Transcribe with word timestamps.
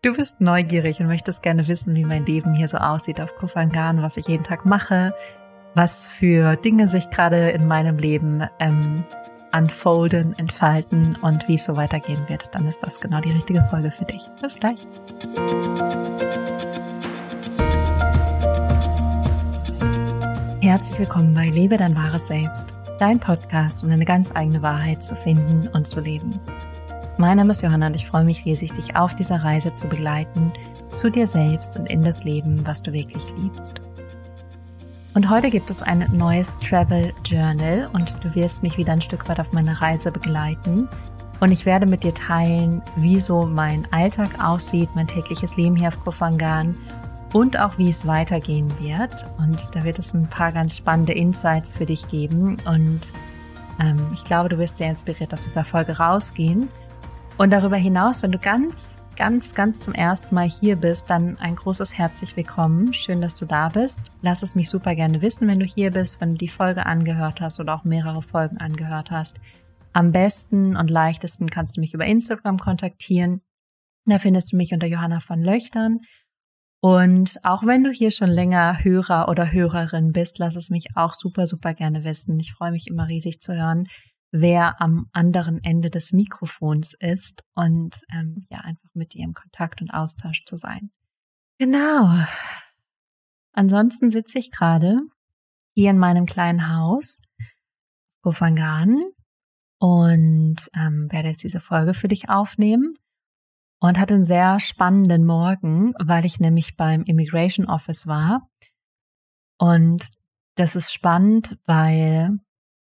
Du 0.00 0.14
bist 0.14 0.40
neugierig 0.40 1.00
und 1.00 1.08
möchtest 1.08 1.42
gerne 1.42 1.66
wissen, 1.66 1.92
wie 1.96 2.04
mein 2.04 2.24
Leben 2.24 2.54
hier 2.54 2.68
so 2.68 2.76
aussieht 2.76 3.20
auf 3.20 3.34
Kofangan, 3.34 4.00
was 4.00 4.16
ich 4.16 4.28
jeden 4.28 4.44
Tag 4.44 4.64
mache, 4.64 5.12
was 5.74 6.06
für 6.06 6.54
Dinge 6.54 6.86
sich 6.86 7.10
gerade 7.10 7.50
in 7.50 7.66
meinem 7.66 7.98
Leben 7.98 8.48
ähm, 8.60 9.02
unfolden, 9.52 10.38
entfalten 10.38 11.16
und 11.20 11.48
wie 11.48 11.56
es 11.56 11.64
so 11.64 11.74
weitergehen 11.74 12.28
wird, 12.28 12.54
dann 12.54 12.68
ist 12.68 12.78
das 12.80 13.00
genau 13.00 13.20
die 13.20 13.32
richtige 13.32 13.64
Folge 13.70 13.90
für 13.90 14.04
dich. 14.04 14.22
Bis 14.40 14.54
gleich. 14.54 14.78
Herzlich 20.60 20.96
willkommen 20.96 21.34
bei 21.34 21.48
Lebe 21.48 21.76
dein 21.76 21.96
wahres 21.96 22.28
Selbst, 22.28 22.66
dein 23.00 23.18
Podcast, 23.18 23.82
um 23.82 23.90
eine 23.90 24.04
ganz 24.04 24.30
eigene 24.32 24.62
Wahrheit 24.62 25.02
zu 25.02 25.16
finden 25.16 25.66
und 25.66 25.88
zu 25.88 25.98
leben. 25.98 26.34
Mein 27.20 27.38
Name 27.38 27.50
ist 27.50 27.62
Johanna 27.62 27.88
und 27.88 27.96
ich 27.96 28.06
freue 28.06 28.22
mich 28.22 28.44
riesig, 28.44 28.72
dich 28.74 28.94
auf 28.94 29.12
dieser 29.16 29.42
Reise 29.42 29.74
zu 29.74 29.88
begleiten, 29.88 30.52
zu 30.90 31.10
dir 31.10 31.26
selbst 31.26 31.76
und 31.76 31.86
in 31.86 32.04
das 32.04 32.22
Leben, 32.22 32.64
was 32.64 32.80
du 32.80 32.92
wirklich 32.92 33.24
liebst. 33.36 33.80
Und 35.14 35.28
heute 35.28 35.50
gibt 35.50 35.68
es 35.68 35.82
ein 35.82 36.08
neues 36.12 36.48
Travel 36.60 37.12
Journal 37.24 37.90
und 37.92 38.14
du 38.22 38.32
wirst 38.36 38.62
mich 38.62 38.78
wieder 38.78 38.92
ein 38.92 39.00
Stück 39.00 39.28
weit 39.28 39.40
auf 39.40 39.52
meiner 39.52 39.82
Reise 39.82 40.12
begleiten. 40.12 40.88
Und 41.40 41.50
ich 41.50 41.66
werde 41.66 41.86
mit 41.86 42.04
dir 42.04 42.14
teilen, 42.14 42.82
wie 42.94 43.18
so 43.18 43.46
mein 43.46 43.88
Alltag 43.90 44.30
aussieht, 44.40 44.90
mein 44.94 45.08
tägliches 45.08 45.56
Leben 45.56 45.74
hier 45.74 45.88
auf 45.88 45.98
Kofangan 45.98 46.76
und 47.32 47.58
auch 47.58 47.78
wie 47.78 47.88
es 47.88 48.06
weitergehen 48.06 48.72
wird. 48.78 49.26
Und 49.38 49.68
da 49.72 49.82
wird 49.82 49.98
es 49.98 50.14
ein 50.14 50.30
paar 50.30 50.52
ganz 50.52 50.76
spannende 50.76 51.14
Insights 51.14 51.72
für 51.72 51.84
dich 51.84 52.06
geben. 52.06 52.58
Und 52.64 53.10
ähm, 53.80 54.06
ich 54.14 54.22
glaube, 54.22 54.50
du 54.50 54.58
wirst 54.58 54.76
sehr 54.76 54.90
inspiriert 54.90 55.32
aus 55.32 55.40
dieser 55.40 55.64
Folge 55.64 55.98
rausgehen. 55.98 56.68
Und 57.38 57.50
darüber 57.50 57.76
hinaus, 57.76 58.20
wenn 58.24 58.32
du 58.32 58.38
ganz, 58.40 58.98
ganz, 59.14 59.54
ganz 59.54 59.80
zum 59.80 59.94
ersten 59.94 60.34
Mal 60.34 60.48
hier 60.48 60.74
bist, 60.74 61.08
dann 61.08 61.38
ein 61.38 61.54
großes 61.54 61.96
herzlich 61.96 62.36
willkommen. 62.36 62.92
Schön, 62.92 63.20
dass 63.20 63.36
du 63.36 63.46
da 63.46 63.68
bist. 63.68 64.10
Lass 64.22 64.42
es 64.42 64.56
mich 64.56 64.68
super 64.68 64.96
gerne 64.96 65.22
wissen, 65.22 65.46
wenn 65.46 65.60
du 65.60 65.64
hier 65.64 65.92
bist, 65.92 66.20
wenn 66.20 66.32
du 66.32 66.38
die 66.38 66.48
Folge 66.48 66.84
angehört 66.84 67.40
hast 67.40 67.60
oder 67.60 67.76
auch 67.76 67.84
mehrere 67.84 68.22
Folgen 68.22 68.58
angehört 68.58 69.12
hast. 69.12 69.36
Am 69.92 70.10
besten 70.10 70.76
und 70.76 70.90
leichtesten 70.90 71.48
kannst 71.48 71.76
du 71.76 71.80
mich 71.80 71.94
über 71.94 72.04
Instagram 72.04 72.58
kontaktieren. 72.58 73.40
Da 74.06 74.18
findest 74.18 74.52
du 74.52 74.56
mich 74.56 74.72
unter 74.72 74.88
Johanna 74.88 75.20
von 75.20 75.40
Löchtern. 75.40 76.00
Und 76.80 77.36
auch 77.44 77.64
wenn 77.64 77.84
du 77.84 77.92
hier 77.92 78.10
schon 78.10 78.30
länger 78.30 78.82
Hörer 78.82 79.28
oder 79.28 79.52
Hörerin 79.52 80.10
bist, 80.10 80.40
lass 80.40 80.56
es 80.56 80.70
mich 80.70 80.88
auch 80.96 81.14
super, 81.14 81.46
super 81.46 81.72
gerne 81.72 82.02
wissen. 82.02 82.40
Ich 82.40 82.52
freue 82.52 82.72
mich 82.72 82.88
immer 82.88 83.06
riesig 83.06 83.40
zu 83.40 83.54
hören, 83.54 83.86
wer 84.30 84.80
am 84.80 85.08
anderen 85.12 85.62
Ende 85.62 85.90
des 85.90 86.12
Mikrofons 86.12 86.94
ist 86.94 87.42
und 87.54 88.00
ähm, 88.12 88.46
ja, 88.50 88.58
einfach 88.58 88.90
mit 88.94 89.14
dir 89.14 89.24
im 89.24 89.34
Kontakt 89.34 89.80
und 89.80 89.90
Austausch 89.90 90.44
zu 90.44 90.56
sein. 90.56 90.90
Genau. 91.58 92.24
Ansonsten 93.52 94.10
sitze 94.10 94.38
ich 94.38 94.50
gerade 94.50 95.00
hier 95.74 95.90
in 95.90 95.98
meinem 95.98 96.26
kleinen 96.26 96.74
Haus, 96.74 97.22
Gofangan, 98.22 99.00
und 99.78 100.56
ähm, 100.74 101.10
werde 101.10 101.28
jetzt 101.28 101.42
diese 101.42 101.60
Folge 101.60 101.94
für 101.94 102.08
dich 102.08 102.28
aufnehmen 102.28 102.94
und 103.80 103.98
hatte 103.98 104.14
einen 104.14 104.24
sehr 104.24 104.58
spannenden 104.60 105.24
Morgen, 105.24 105.92
weil 106.04 106.24
ich 106.24 106.40
nämlich 106.40 106.76
beim 106.76 107.04
Immigration 107.04 107.66
Office 107.66 108.06
war. 108.06 108.48
Und 109.58 110.08
das 110.56 110.74
ist 110.74 110.92
spannend, 110.92 111.58
weil 111.64 112.38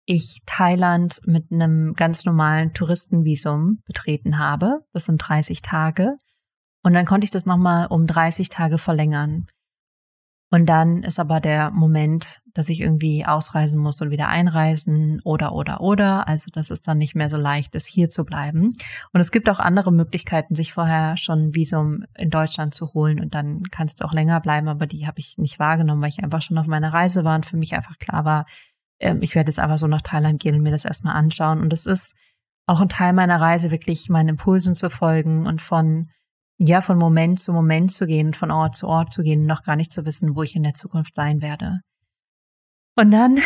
ich 0.07 0.41
Thailand 0.45 1.19
mit 1.25 1.51
einem 1.51 1.93
ganz 1.93 2.23
normalen 2.23 2.73
Touristenvisum 2.73 3.81
betreten 3.85 4.39
habe. 4.39 4.79
Das 4.93 5.03
sind 5.03 5.17
30 5.17 5.61
Tage. 5.61 6.15
Und 6.81 6.93
dann 6.93 7.05
konnte 7.05 7.25
ich 7.25 7.31
das 7.31 7.45
nochmal 7.45 7.87
um 7.87 8.07
30 8.07 8.47
Tage 8.47 8.77
verlängern. 8.77 9.47
Und 10.49 10.67
dann 10.67 11.03
ist 11.03 11.19
aber 11.19 11.41
der 11.41 11.71
Moment, 11.71 12.39
dass 12.53 12.69
ich 12.69 12.79
irgendwie 12.79 13.25
ausreisen 13.25 13.77
muss 13.77 13.99
und 13.99 14.11
wieder 14.11 14.29
einreisen 14.29 15.19
oder, 15.25 15.51
oder, 15.51 15.81
oder. 15.81 16.25
Also 16.29 16.49
das 16.53 16.69
ist 16.69 16.87
dann 16.87 16.97
nicht 16.97 17.15
mehr 17.15 17.29
so 17.29 17.35
leicht, 17.35 17.75
es 17.75 17.85
hier 17.85 18.07
zu 18.07 18.23
bleiben. 18.23 18.71
Und 19.11 19.19
es 19.19 19.31
gibt 19.31 19.49
auch 19.49 19.59
andere 19.59 19.91
Möglichkeiten, 19.91 20.55
sich 20.55 20.71
vorher 20.71 21.17
schon 21.17 21.47
ein 21.47 21.55
Visum 21.55 22.05
in 22.15 22.29
Deutschland 22.29 22.73
zu 22.73 22.93
holen 22.93 23.19
und 23.19 23.35
dann 23.35 23.63
kannst 23.71 23.99
du 23.99 24.05
auch 24.05 24.13
länger 24.13 24.39
bleiben, 24.39 24.69
aber 24.69 24.87
die 24.87 25.05
habe 25.05 25.19
ich 25.19 25.37
nicht 25.37 25.59
wahrgenommen, 25.59 26.01
weil 26.01 26.09
ich 26.09 26.23
einfach 26.23 26.41
schon 26.41 26.57
auf 26.57 26.67
meiner 26.67 26.93
Reise 26.93 27.25
war 27.25 27.35
und 27.35 27.45
für 27.45 27.57
mich 27.57 27.73
einfach 27.73 27.97
klar 27.97 28.23
war, 28.23 28.45
ähm, 28.99 29.21
ich 29.21 29.35
werde 29.35 29.49
jetzt 29.49 29.59
einfach 29.59 29.77
so 29.77 29.87
nach 29.87 30.01
Thailand 30.01 30.41
gehen 30.41 30.55
und 30.55 30.61
mir 30.61 30.71
das 30.71 30.85
erstmal 30.85 31.15
anschauen. 31.15 31.61
Und 31.61 31.73
es 31.73 31.85
ist 31.85 32.13
auch 32.65 32.81
ein 32.81 32.89
Teil 32.89 33.13
meiner 33.13 33.39
Reise, 33.39 33.71
wirklich 33.71 34.09
meinen 34.09 34.29
Impulsen 34.29 34.75
zu 34.75 34.89
folgen 34.89 35.47
und 35.47 35.61
von, 35.61 36.09
ja, 36.57 36.81
von 36.81 36.97
Moment 36.97 37.39
zu 37.39 37.53
Moment 37.53 37.91
zu 37.91 38.05
gehen, 38.05 38.33
von 38.33 38.51
Ort 38.51 38.75
zu 38.75 38.87
Ort 38.87 39.11
zu 39.11 39.21
gehen, 39.21 39.45
noch 39.45 39.63
gar 39.63 39.75
nicht 39.75 39.91
zu 39.91 40.05
wissen, 40.05 40.35
wo 40.35 40.43
ich 40.43 40.55
in 40.55 40.63
der 40.63 40.73
Zukunft 40.73 41.15
sein 41.15 41.41
werde. 41.41 41.79
Und 42.95 43.11
dann 43.11 43.39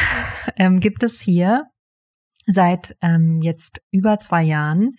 ähm, 0.56 0.80
gibt 0.80 1.04
es 1.04 1.20
hier 1.20 1.66
seit 2.48 2.96
ähm, 3.02 3.42
jetzt 3.42 3.82
über 3.92 4.18
zwei 4.18 4.44
Jahren 4.44 4.92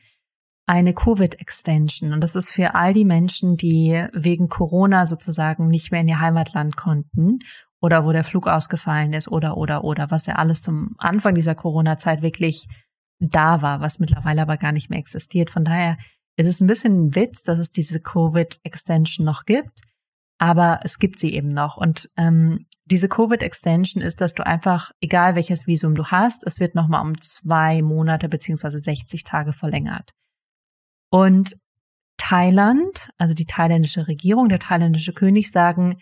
eine 0.67 0.95
Covid-Extension. 0.95 2.13
Und 2.13 2.21
das 2.21 2.35
ist 2.35 2.51
für 2.51 2.75
all 2.75 2.93
die 2.93 3.05
Menschen, 3.05 3.57
die 3.57 4.07
wegen 4.13 4.49
Corona 4.49 5.07
sozusagen 5.07 5.69
nicht 5.69 5.91
mehr 5.91 6.03
in 6.03 6.09
ihr 6.09 6.21
Heimatland 6.21 6.77
konnten 6.77 7.41
oder 7.81 8.05
wo 8.07 8.13
der 8.13 8.25
Flug 8.25 8.47
ausgefallen 8.47 9.13
ist 9.13 9.29
oder, 9.29 9.57
oder, 9.57 9.85
oder, 9.85 10.11
was 10.11 10.27
ja 10.27 10.37
alles 10.37 10.63
zum 10.63 10.95
Anfang 10.99 11.35
dieser 11.35 11.55
Corona-Zeit 11.55 12.23
wirklich 12.23 12.67
da 13.19 13.61
war, 13.63 13.81
was 13.81 13.99
mittlerweile 13.99 14.43
aber 14.43 14.57
gar 14.57 14.73
nicht 14.73 14.89
mehr 14.89 14.99
existiert. 14.99 15.51
Von 15.51 15.65
daher 15.65 15.97
ist 16.37 16.47
es 16.47 16.61
ein 16.61 16.67
bisschen 16.67 17.07
ein 17.07 17.15
Witz, 17.15 17.43
dass 17.43 17.59
es 17.59 17.71
diese 17.71 18.01
Covid-Extension 18.01 19.27
noch 19.27 19.45
gibt, 19.45 19.81
aber 20.39 20.81
es 20.85 20.99
gibt 20.99 21.19
sie 21.19 21.35
eben 21.35 21.49
noch. 21.49 21.77
Und 21.77 22.09
ähm, 22.17 22.67
diese 22.85 23.09
Covid-Extension 23.09 24.03
ist, 24.03 24.21
dass 24.21 24.35
du 24.35 24.47
einfach, 24.47 24.93
egal 25.01 25.35
welches 25.35 25.67
Visum 25.67 25.95
du 25.95 26.07
hast, 26.07 26.45
es 26.47 26.61
wird 26.61 26.75
nochmal 26.75 27.03
um 27.03 27.21
zwei 27.21 27.83
Monate 27.83 28.29
beziehungsweise 28.29 28.79
60 28.79 29.25
Tage 29.25 29.53
verlängert. 29.53 30.13
Und 31.13 31.55
Thailand, 32.17 33.11
also 33.19 33.35
die 33.35 33.45
thailändische 33.45 34.09
Regierung, 34.09 34.49
der 34.49 34.59
thailändische 34.59 35.13
König 35.13 35.53
sagen 35.53 36.01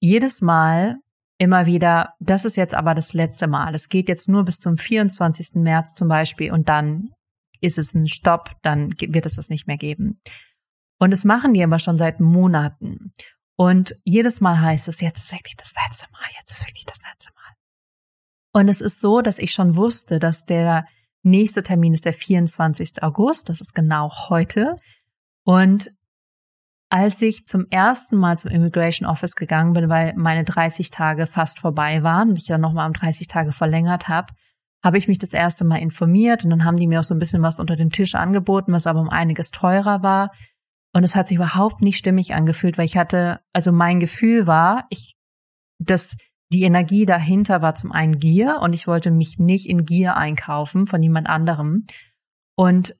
jedes 0.00 0.40
Mal, 0.40 0.96
immer 1.38 1.66
wieder, 1.66 2.14
das 2.18 2.44
ist 2.44 2.56
jetzt 2.56 2.74
aber 2.74 2.94
das 2.94 3.12
letzte 3.12 3.46
Mal. 3.46 3.72
Es 3.74 3.88
geht 3.88 4.08
jetzt 4.08 4.28
nur 4.28 4.44
bis 4.44 4.58
zum 4.58 4.76
24. 4.76 5.54
März 5.54 5.94
zum 5.94 6.08
Beispiel 6.08 6.50
und 6.52 6.68
dann 6.68 7.10
ist 7.60 7.78
es 7.78 7.94
ein 7.94 8.08
Stopp, 8.08 8.50
dann 8.62 8.94
wird 8.98 9.26
es 9.26 9.34
das 9.34 9.48
nicht 9.48 9.68
mehr 9.68 9.76
geben. 9.78 10.18
Und 10.98 11.12
das 11.12 11.22
machen 11.22 11.54
die 11.54 11.62
aber 11.62 11.78
schon 11.78 11.96
seit 11.96 12.18
Monaten. 12.18 13.12
Und 13.56 13.94
jedes 14.04 14.40
Mal 14.40 14.60
heißt 14.60 14.88
es, 14.88 15.00
jetzt 15.00 15.20
ist 15.20 15.32
wirklich 15.32 15.56
das 15.56 15.72
letzte 15.84 16.10
Mal, 16.10 16.26
jetzt 16.36 16.50
ist 16.50 16.66
wirklich 16.66 16.84
das 16.84 16.98
letzte 17.08 17.30
Mal. 17.34 18.60
Und 18.60 18.68
es 18.68 18.80
ist 18.80 19.00
so, 19.00 19.20
dass 19.20 19.38
ich 19.38 19.52
schon 19.52 19.76
wusste, 19.76 20.18
dass 20.18 20.44
der 20.44 20.84
nächste 21.30 21.62
Termin 21.62 21.94
ist 21.94 22.04
der 22.04 22.12
24. 22.12 23.02
August, 23.02 23.48
das 23.48 23.60
ist 23.60 23.74
genau 23.74 24.10
heute. 24.28 24.76
Und 25.44 25.90
als 26.90 27.20
ich 27.20 27.46
zum 27.46 27.66
ersten 27.70 28.16
Mal 28.16 28.38
zum 28.38 28.50
Immigration 28.50 29.08
Office 29.08 29.36
gegangen 29.36 29.74
bin, 29.74 29.88
weil 29.88 30.14
meine 30.16 30.44
30 30.44 30.90
Tage 30.90 31.26
fast 31.26 31.58
vorbei 31.58 32.02
waren 32.02 32.30
und 32.30 32.38
ich 32.38 32.46
dann 32.46 32.60
nochmal 32.60 32.86
um 32.86 32.94
30 32.94 33.26
Tage 33.26 33.52
verlängert 33.52 34.08
habe, 34.08 34.32
habe 34.82 34.96
ich 34.96 35.08
mich 35.08 35.18
das 35.18 35.32
erste 35.32 35.64
Mal 35.64 35.78
informiert 35.78 36.44
und 36.44 36.50
dann 36.50 36.64
haben 36.64 36.76
die 36.76 36.86
mir 36.86 37.00
auch 37.00 37.04
so 37.04 37.14
ein 37.14 37.18
bisschen 37.18 37.42
was 37.42 37.58
unter 37.58 37.76
dem 37.76 37.90
Tisch 37.90 38.14
angeboten, 38.14 38.72
was 38.72 38.86
aber 38.86 39.00
um 39.00 39.10
einiges 39.10 39.50
teurer 39.50 40.02
war. 40.02 40.30
Und 40.94 41.04
es 41.04 41.14
hat 41.14 41.28
sich 41.28 41.36
überhaupt 41.36 41.82
nicht 41.82 41.98
stimmig 41.98 42.34
angefühlt, 42.34 42.78
weil 42.78 42.86
ich 42.86 42.96
hatte, 42.96 43.40
also 43.52 43.72
mein 43.72 44.00
Gefühl 44.00 44.46
war, 44.46 44.86
ich, 44.88 45.16
dass 45.78 46.16
die 46.52 46.62
Energie 46.62 47.04
dahinter 47.04 47.62
war 47.62 47.74
zum 47.74 47.92
einen 47.92 48.18
Gier 48.18 48.60
und 48.62 48.72
ich 48.72 48.86
wollte 48.86 49.10
mich 49.10 49.38
nicht 49.38 49.66
in 49.66 49.84
Gier 49.84 50.16
einkaufen 50.16 50.86
von 50.86 51.02
jemand 51.02 51.28
anderem. 51.28 51.86
Und 52.54 52.94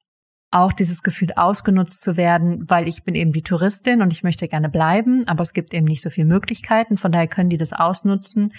auch 0.51 0.73
dieses 0.73 1.03
Gefühl 1.03 1.33
ausgenutzt 1.37 2.03
zu 2.03 2.17
werden, 2.17 2.65
weil 2.69 2.89
ich 2.89 3.05
bin 3.05 3.15
eben 3.15 3.33
die 3.33 3.43
Touristin 3.43 4.01
und 4.01 4.13
ich 4.13 4.23
möchte 4.23 4.49
gerne 4.49 4.69
bleiben, 4.69 5.27
aber 5.27 5.43
es 5.43 5.53
gibt 5.53 5.75
eben 5.75 5.87
nicht 5.87 6.03
so 6.03 6.11
viele 6.11 6.27
Möglichkeiten. 6.27 6.97
Von 6.97 7.13
daher 7.13 7.29
können 7.29 7.51
die 7.51 7.59
das 7.59 7.73
ausnutzen, 7.73 8.55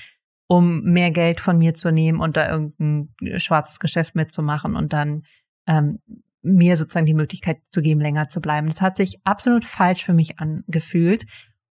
um 0.48 0.81
mehr 0.81 1.12
Geld 1.12 1.40
von 1.40 1.58
mir 1.58 1.74
zu 1.74 1.92
nehmen 1.92 2.19
und 2.19 2.38
da 2.38 2.50
irgendein 2.50 3.10
schwarzes 3.40 3.80
Geschäft 3.80 4.16
mitzumachen 4.16 4.75
und 4.75 4.94
dann 4.94 5.24
ähm, 5.68 6.00
mir 6.42 6.78
sozusagen 6.78 7.06
die 7.06 7.14
Möglichkeit 7.14 7.58
zu 7.69 7.81
geben, 7.81 8.02
länger 8.02 8.30
zu 8.30 8.40
bleiben. 8.40 8.68
Das 8.68 8.81
hat 8.81 8.96
sich 8.96 9.19
absolut 9.24 9.66
falsch 9.66 10.04
für 10.04 10.14
mich 10.14 10.40
angefühlt. 10.40 11.25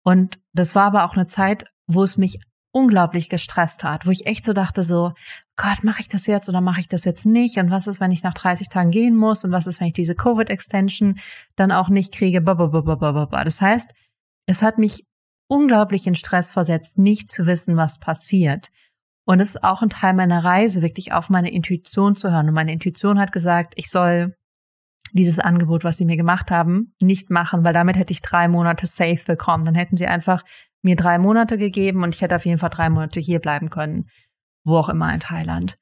Und 0.04 0.40
das 0.54 0.76
war 0.76 0.86
aber 0.86 1.06
auch 1.06 1.16
eine 1.16 1.28
Zeit, 1.28 1.66
wo 1.88 2.04
es 2.04 2.18
mich 2.18 2.40
unglaublich 2.72 3.30
gestresst 3.30 3.84
hat, 3.84 4.06
wo 4.06 4.12
ich 4.12 4.28
echt 4.28 4.46
so 4.46 4.54
dachte 4.54 4.84
so, 4.84 5.14
Gott, 5.56 5.84
mache 5.84 6.02
ich 6.02 6.08
das 6.08 6.28
jetzt 6.28 6.50
oder 6.50 6.62
mache 6.62 6.80
ich 6.80 6.88
das 6.88 7.04
jetzt 7.04 7.26
nicht? 7.26 7.58
Und 7.58 7.72
was 7.72 7.88
ist, 7.88 8.00
wenn 8.00 8.12
ich 8.12 8.24
nach 8.24 8.34
30 8.34 8.70
Tagen 8.70 8.92
gehen 8.92 9.16
muss? 9.16 9.44
Und 9.44 9.52
was 9.52 9.68
ist, 9.68 9.80
wenn 9.80 9.88
ich 9.88 9.94
diese 9.94 10.16
Covid-Extension 10.16 11.20
dann 11.56 11.72
auch 11.72 11.90
nicht 11.90 12.14
kriege? 12.14 12.42
Das 12.42 13.62
heißt, 13.62 13.90
es 14.46 14.62
hat 14.62 14.78
mich 14.78 15.06
unglaublich 15.48 16.06
in 16.06 16.16
Stress 16.16 16.52
versetzt, 16.52 16.98
nicht 16.98 17.30
zu 17.30 17.46
wissen, 17.46 17.76
was 17.76 17.98
passiert. 17.98 18.70
Und 19.26 19.40
es 19.40 19.50
ist 19.50 19.64
auch 19.64 19.82
ein 19.82 19.90
Teil 19.90 20.14
meiner 20.14 20.44
Reise, 20.44 20.82
wirklich 20.82 21.12
auf 21.14 21.30
meine 21.30 21.52
Intuition 21.52 22.16
zu 22.16 22.32
hören. 22.32 22.48
Und 22.48 22.54
meine 22.54 22.72
Intuition 22.72 23.20
hat 23.20 23.32
gesagt, 23.32 23.74
ich 23.76 23.90
soll 23.90 24.36
dieses 25.12 25.40
Angebot, 25.40 25.84
was 25.84 25.98
sie 25.98 26.06
mir 26.06 26.18
gemacht 26.18 26.52
haben, 26.52 26.94
nicht 27.02 27.30
machen, 27.30 27.64
weil 27.64 27.74
damit 27.74 27.98
hätte 27.98 28.14
ich 28.14 28.22
drei 28.22 28.48
Monate 28.48 28.86
safe 28.86 29.24
bekommen. 29.26 29.66
Dann 29.66 29.76
hätten 29.76 29.98
sie 29.98 30.08
einfach 30.08 30.44
mir 30.82 30.96
drei 30.96 31.18
Monate 31.18 31.58
gegeben 31.58 32.04
und 32.04 32.16
ich 32.16 32.22
hätte 32.22 32.36
auf 32.36 32.46
jeden 32.46 32.58
Fall 32.58 32.70
drei 32.70 32.90
Monate 32.90 33.20
hier 33.20 33.40
bleiben 33.40 33.70
können, 33.70 34.10
wo 34.64 34.78
auch 34.78 34.90
immer 34.90 35.14
in 35.14 35.20
Thailand. 35.20 35.78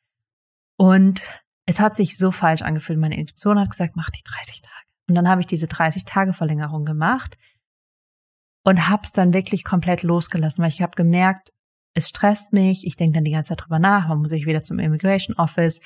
Und 0.78 1.22
es 1.66 1.80
hat 1.80 1.96
sich 1.96 2.18
so 2.18 2.32
falsch 2.32 2.62
angefühlt. 2.62 3.00
Meine 3.00 3.18
Intuition 3.18 3.60
hat 3.60 3.70
gesagt, 3.70 3.96
mach 3.96 4.10
die 4.10 4.24
30 4.24 4.62
Tage. 4.62 4.74
Und 5.10 5.16
dann 5.16 5.28
habe 5.28 5.42
ich 5.42 5.48
diese 5.48 5.68
30 5.68 6.06
Tage 6.06 6.34
Verlängerung 6.34 6.86
gemacht 6.86 7.38
und 8.64 8.90
hab's 8.90 9.12
dann 9.12 9.34
wirklich 9.34 9.64
komplett 9.64 10.04
losgelassen, 10.04 10.62
weil 10.62 10.72
ich 10.72 10.82
habe 10.82 10.96
gemerkt, 10.96 11.52
es 11.94 12.10
stresst 12.10 12.54
mich, 12.54 12.86
ich 12.86 12.96
denke 12.96 13.14
dann 13.14 13.24
die 13.24 13.32
ganze 13.32 13.50
Zeit 13.50 13.62
drüber 13.64 13.80
nach, 13.80 14.10
wann 14.10 14.20
muss 14.20 14.32
ich 14.32 14.46
wieder 14.46 14.62
zum 14.62 14.80
Immigration 14.80 15.36
Office, 15.38 15.80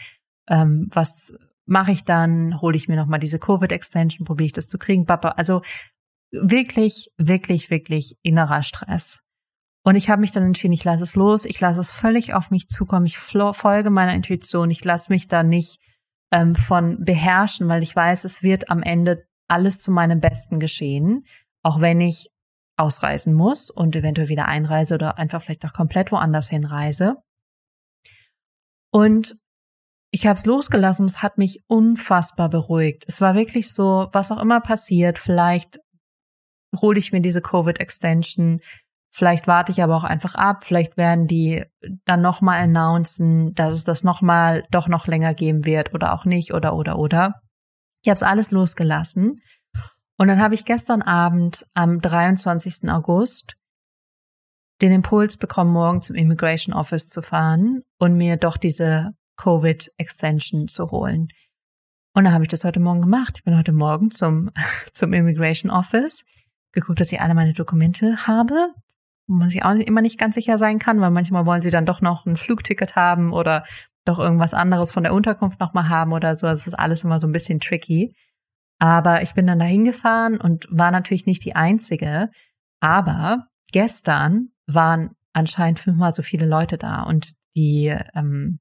ähm, 0.50 0.90
was 0.92 1.34
mache 1.66 1.92
ich 1.92 2.04
dann, 2.04 2.60
hole 2.60 2.76
ich 2.76 2.88
mir 2.88 2.96
nochmal 2.96 3.20
diese 3.20 3.40
Covid-Extension, 3.40 4.26
probiere 4.26 4.48
ich 4.48 4.54
das 4.54 4.68
zu 4.68 4.78
kriegen, 4.78 5.06
Papa. 5.06 5.30
Also 5.30 5.62
wirklich, 6.32 7.10
wirklich, 7.18 7.70
wirklich 7.70 8.18
innerer 8.22 8.64
Stress. 8.64 9.22
Und 9.84 9.96
ich 9.96 10.10
habe 10.10 10.22
mich 10.22 10.32
dann 10.32 10.44
entschieden, 10.44 10.74
ich 10.74 10.84
lasse 10.84 11.04
es 11.04 11.16
los, 11.16 11.46
ich 11.46 11.60
lasse 11.60 11.80
es 11.80 11.90
völlig 11.90 12.34
auf 12.34 12.52
mich 12.52 12.68
zukommen, 12.68 13.08
ich 13.08 13.18
folge 13.18 13.90
meiner 13.90 14.14
Intuition, 14.14 14.70
ich 14.70 14.84
lasse 14.84 15.12
mich 15.12 15.28
da 15.28 15.44
nicht 15.44 15.80
ähm, 16.32 16.56
von 16.56 17.04
beherrschen, 17.04 17.68
weil 17.68 17.82
ich 17.82 17.96
weiß, 17.96 18.24
es 18.24 18.44
wird 18.44 18.70
am 18.70 18.84
Ende 18.84 19.26
alles 19.48 19.80
zu 19.80 19.92
meinem 19.92 20.20
Besten 20.20 20.60
geschehen, 20.60 21.26
auch 21.64 21.82
wenn 21.82 22.00
ich 22.00 22.30
ausreisen 22.78 23.34
muss 23.34 23.70
und 23.70 23.96
eventuell 23.96 24.30
wieder 24.30 24.48
einreise 24.48 24.96
oder 24.96 25.18
einfach 25.18 25.42
vielleicht 25.42 25.66
auch 25.66 25.74
komplett 25.74 26.12
woanders 26.12 26.48
hinreise. 26.48 27.16
Und 28.92 29.36
ich 30.12 30.28
habe 30.28 30.38
es 30.38 30.46
losgelassen, 30.46 31.06
es 31.06 31.22
hat 31.22 31.38
mich 31.38 31.62
unfassbar 31.68 32.50
beruhigt. 32.50 33.06
Es 33.08 33.22
war 33.22 33.36
wirklich 33.36 33.74
so, 33.74 34.10
was 34.12 34.32
auch 34.32 34.40
immer 34.40 34.60
passiert, 34.60 35.20
vielleicht 35.20 35.80
hole 36.76 37.00
ich 37.00 37.12
mir 37.12 37.22
diese 37.22 37.42
Covid-Extension, 37.42 38.62
vielleicht 39.12 39.48
warte 39.48 39.72
ich 39.72 39.84
aber 39.84 39.96
auch 39.96 40.04
einfach 40.04 40.36
ab, 40.36 40.64
vielleicht 40.64 40.98
werden 40.98 41.28
die 41.28 41.66
dann 42.06 42.22
nochmal 42.22 42.60
announcen, 42.62 43.54
dass 43.56 43.76
es 43.76 43.84
das 43.84 44.04
nochmal 44.04 44.66
doch 44.72 44.88
noch 44.88 45.08
länger 45.08 45.34
geben 45.34 45.66
wird 45.66 45.94
oder 45.94 46.14
auch 46.14 46.26
nicht 46.26 46.54
oder 46.54 46.76
oder 46.76 46.98
oder. 46.98 47.42
Ich 48.04 48.10
habe 48.10 48.16
es 48.16 48.24
alles 48.24 48.52
losgelassen. 48.52 49.42
Und 50.18 50.28
dann 50.28 50.40
habe 50.40 50.54
ich 50.54 50.66
gestern 50.66 51.02
Abend 51.02 51.66
am 51.74 52.00
23. 52.00 52.90
August 52.90 53.56
den 54.82 54.92
Impuls 54.92 55.38
bekommen, 55.38 55.72
morgen 55.72 56.02
zum 56.02 56.16
Immigration 56.16 56.74
Office 56.76 57.08
zu 57.08 57.22
fahren 57.22 57.84
und 58.00 58.18
mir 58.18 58.38
doch 58.38 58.58
diese 58.58 59.12
Covid-Extension 59.38 60.68
zu 60.68 60.92
holen. 60.92 61.30
Und 62.14 62.26
dann 62.26 62.34
habe 62.34 62.44
ich 62.44 62.50
das 62.50 62.64
heute 62.64 62.80
Morgen 62.80 63.02
gemacht. 63.02 63.38
Ich 63.38 63.44
bin 63.44 63.58
heute 63.58 63.72
Morgen 63.72 64.12
zum, 64.12 64.52
zum 64.94 65.14
Immigration 65.14 65.72
Office, 65.72 66.24
geguckt, 66.74 67.00
dass 67.00 67.12
ich 67.12 67.22
alle 67.22 67.36
meine 67.36 67.54
Dokumente 67.54 68.28
habe, 68.28 68.74
wo 69.28 69.36
man 69.36 69.50
sich 69.50 69.64
auch 69.64 69.74
immer 69.74 70.02
nicht 70.02 70.20
ganz 70.20 70.36
sicher 70.36 70.58
sein 70.58 70.80
kann, 70.80 71.02
weil 71.02 71.12
manchmal 71.12 71.46
wollen 71.46 71.62
sie 71.62 71.72
dann 71.72 71.86
doch 71.86 72.02
noch 72.02 72.26
ein 72.26 72.38
Flugticket 72.38 72.96
haben 72.96 73.34
oder 73.34 73.64
doch 74.06 74.20
irgendwas 74.20 74.54
anderes 74.54 74.92
von 74.92 75.04
der 75.04 75.14
Unterkunft 75.14 75.60
nochmal 75.60 75.90
haben 75.90 76.12
oder 76.14 76.36
so. 76.36 76.48
Also 76.48 76.62
es 76.62 76.68
ist 76.68 76.80
alles 76.80 77.04
immer 77.04 77.20
so 77.20 77.28
ein 77.28 77.32
bisschen 77.32 77.60
tricky. 77.60 78.16
Aber 78.80 79.22
ich 79.22 79.34
bin 79.36 79.46
dann 79.46 79.60
dahin 79.60 79.86
gefahren 79.86 80.42
und 80.42 80.66
war 80.72 80.90
natürlich 80.90 81.28
nicht 81.28 81.46
die 81.46 81.56
Einzige. 81.56 82.30
Aber 82.80 83.46
gestern 83.72 84.50
waren 84.66 85.12
anscheinend 85.34 85.80
fünfmal 85.80 86.14
so 86.14 86.24
viele 86.24 86.48
Leute 86.48 86.78
da 86.78 87.04
und 87.04 87.34
die 87.56 87.96
ähm, 88.16 88.60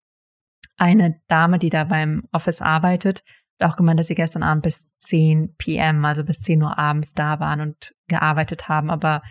eine 0.76 1.20
Dame, 1.28 1.58
die 1.58 1.70
da 1.70 1.84
beim 1.84 2.22
Office 2.32 2.60
arbeitet, 2.60 3.22
auch 3.62 3.76
gemeint, 3.76 3.98
dass 3.98 4.06
sie 4.06 4.14
gestern 4.14 4.42
Abend 4.42 4.62
bis 4.62 4.96
10 4.98 5.54
p.m., 5.56 6.04
also 6.04 6.24
bis 6.24 6.40
10 6.40 6.62
Uhr 6.62 6.78
abends 6.78 7.12
da 7.12 7.40
waren 7.40 7.60
und 7.60 7.94
gearbeitet 8.08 8.68
haben, 8.68 8.90
aber 8.90 9.22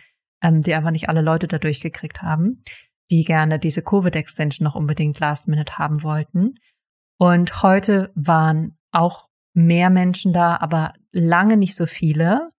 ähm, 0.42 0.62
die 0.62 0.74
einfach 0.74 0.92
nicht 0.92 1.10
alle 1.10 1.22
Leute 1.22 1.48
da 1.48 1.58
durchgekriegt 1.58 2.22
haben, 2.22 2.64
die 3.12 3.24
gerne 3.24 3.60
diese 3.60 3.82
Covid-Extension 3.82 4.64
noch 4.64 4.76
unbedingt 4.76 5.20
last 5.20 5.48
minute 5.48 5.78
haben 5.78 6.04
wollten. 6.04 6.56
Und 7.18 7.64
heute 7.64 8.12
waren 8.16 8.78
auch 8.92 9.28
mehr 9.54 9.90
Menschen 9.90 10.32
da, 10.32 10.58
aber 10.58 10.94
lange 11.12 11.58
nicht 11.58 11.76
so 11.76 11.86
viele. 11.86 12.52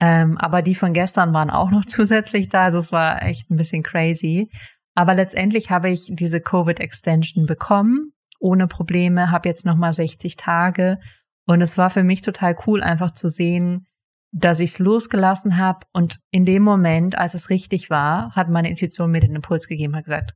Ähm, 0.00 0.36
aber 0.36 0.62
die 0.62 0.74
von 0.74 0.92
gestern 0.92 1.32
waren 1.32 1.50
auch 1.50 1.70
noch 1.70 1.84
zusätzlich 1.86 2.48
da. 2.48 2.64
Also 2.64 2.78
es 2.78 2.92
war 2.92 3.22
echt 3.22 3.50
ein 3.50 3.56
bisschen 3.56 3.82
crazy. 3.82 4.50
Aber 4.94 5.14
letztendlich 5.14 5.70
habe 5.70 5.90
ich 5.90 6.06
diese 6.08 6.40
Covid-Extension 6.40 7.46
bekommen 7.46 8.12
ohne 8.40 8.66
Probleme, 8.66 9.30
habe 9.30 9.48
jetzt 9.48 9.64
nochmal 9.64 9.92
60 9.92 10.36
Tage. 10.36 10.98
Und 11.46 11.60
es 11.60 11.78
war 11.78 11.90
für 11.90 12.02
mich 12.02 12.22
total 12.22 12.56
cool, 12.66 12.82
einfach 12.82 13.14
zu 13.14 13.28
sehen, 13.28 13.86
dass 14.32 14.60
ich 14.60 14.70
es 14.72 14.78
losgelassen 14.78 15.56
habe. 15.56 15.86
Und 15.92 16.18
in 16.30 16.44
dem 16.44 16.62
Moment, 16.62 17.16
als 17.16 17.34
es 17.34 17.50
richtig 17.50 17.90
war, 17.90 18.34
hat 18.34 18.48
meine 18.48 18.68
Intuition 18.68 19.10
mir 19.10 19.20
den 19.20 19.34
Impuls 19.34 19.66
gegeben, 19.66 19.96
hat 19.96 20.04
gesagt, 20.04 20.34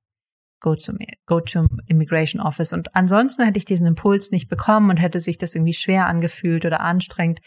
go 0.60 0.74
to, 0.74 0.92
go 1.26 1.40
to 1.40 1.66
Immigration 1.86 2.40
Office. 2.40 2.72
Und 2.72 2.94
ansonsten 2.94 3.44
hätte 3.44 3.58
ich 3.58 3.64
diesen 3.64 3.86
Impuls 3.86 4.30
nicht 4.30 4.48
bekommen 4.48 4.90
und 4.90 4.96
hätte 4.98 5.18
sich 5.18 5.38
das 5.38 5.54
irgendwie 5.54 5.74
schwer 5.74 6.06
angefühlt 6.06 6.64
oder 6.64 6.80
anstrengend, 6.80 7.40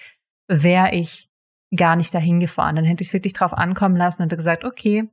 wäre 0.47 0.93
ich 0.93 1.29
gar 1.75 1.95
nicht 1.95 2.13
dahin 2.13 2.39
gefahren. 2.39 2.75
Dann 2.75 2.85
hätte 2.85 3.01
ich 3.01 3.09
es 3.09 3.13
wirklich 3.13 3.33
drauf 3.33 3.53
ankommen 3.53 3.95
lassen 3.95 4.21
und 4.21 4.25
hätte 4.25 4.37
gesagt, 4.37 4.63
okay, 4.63 5.09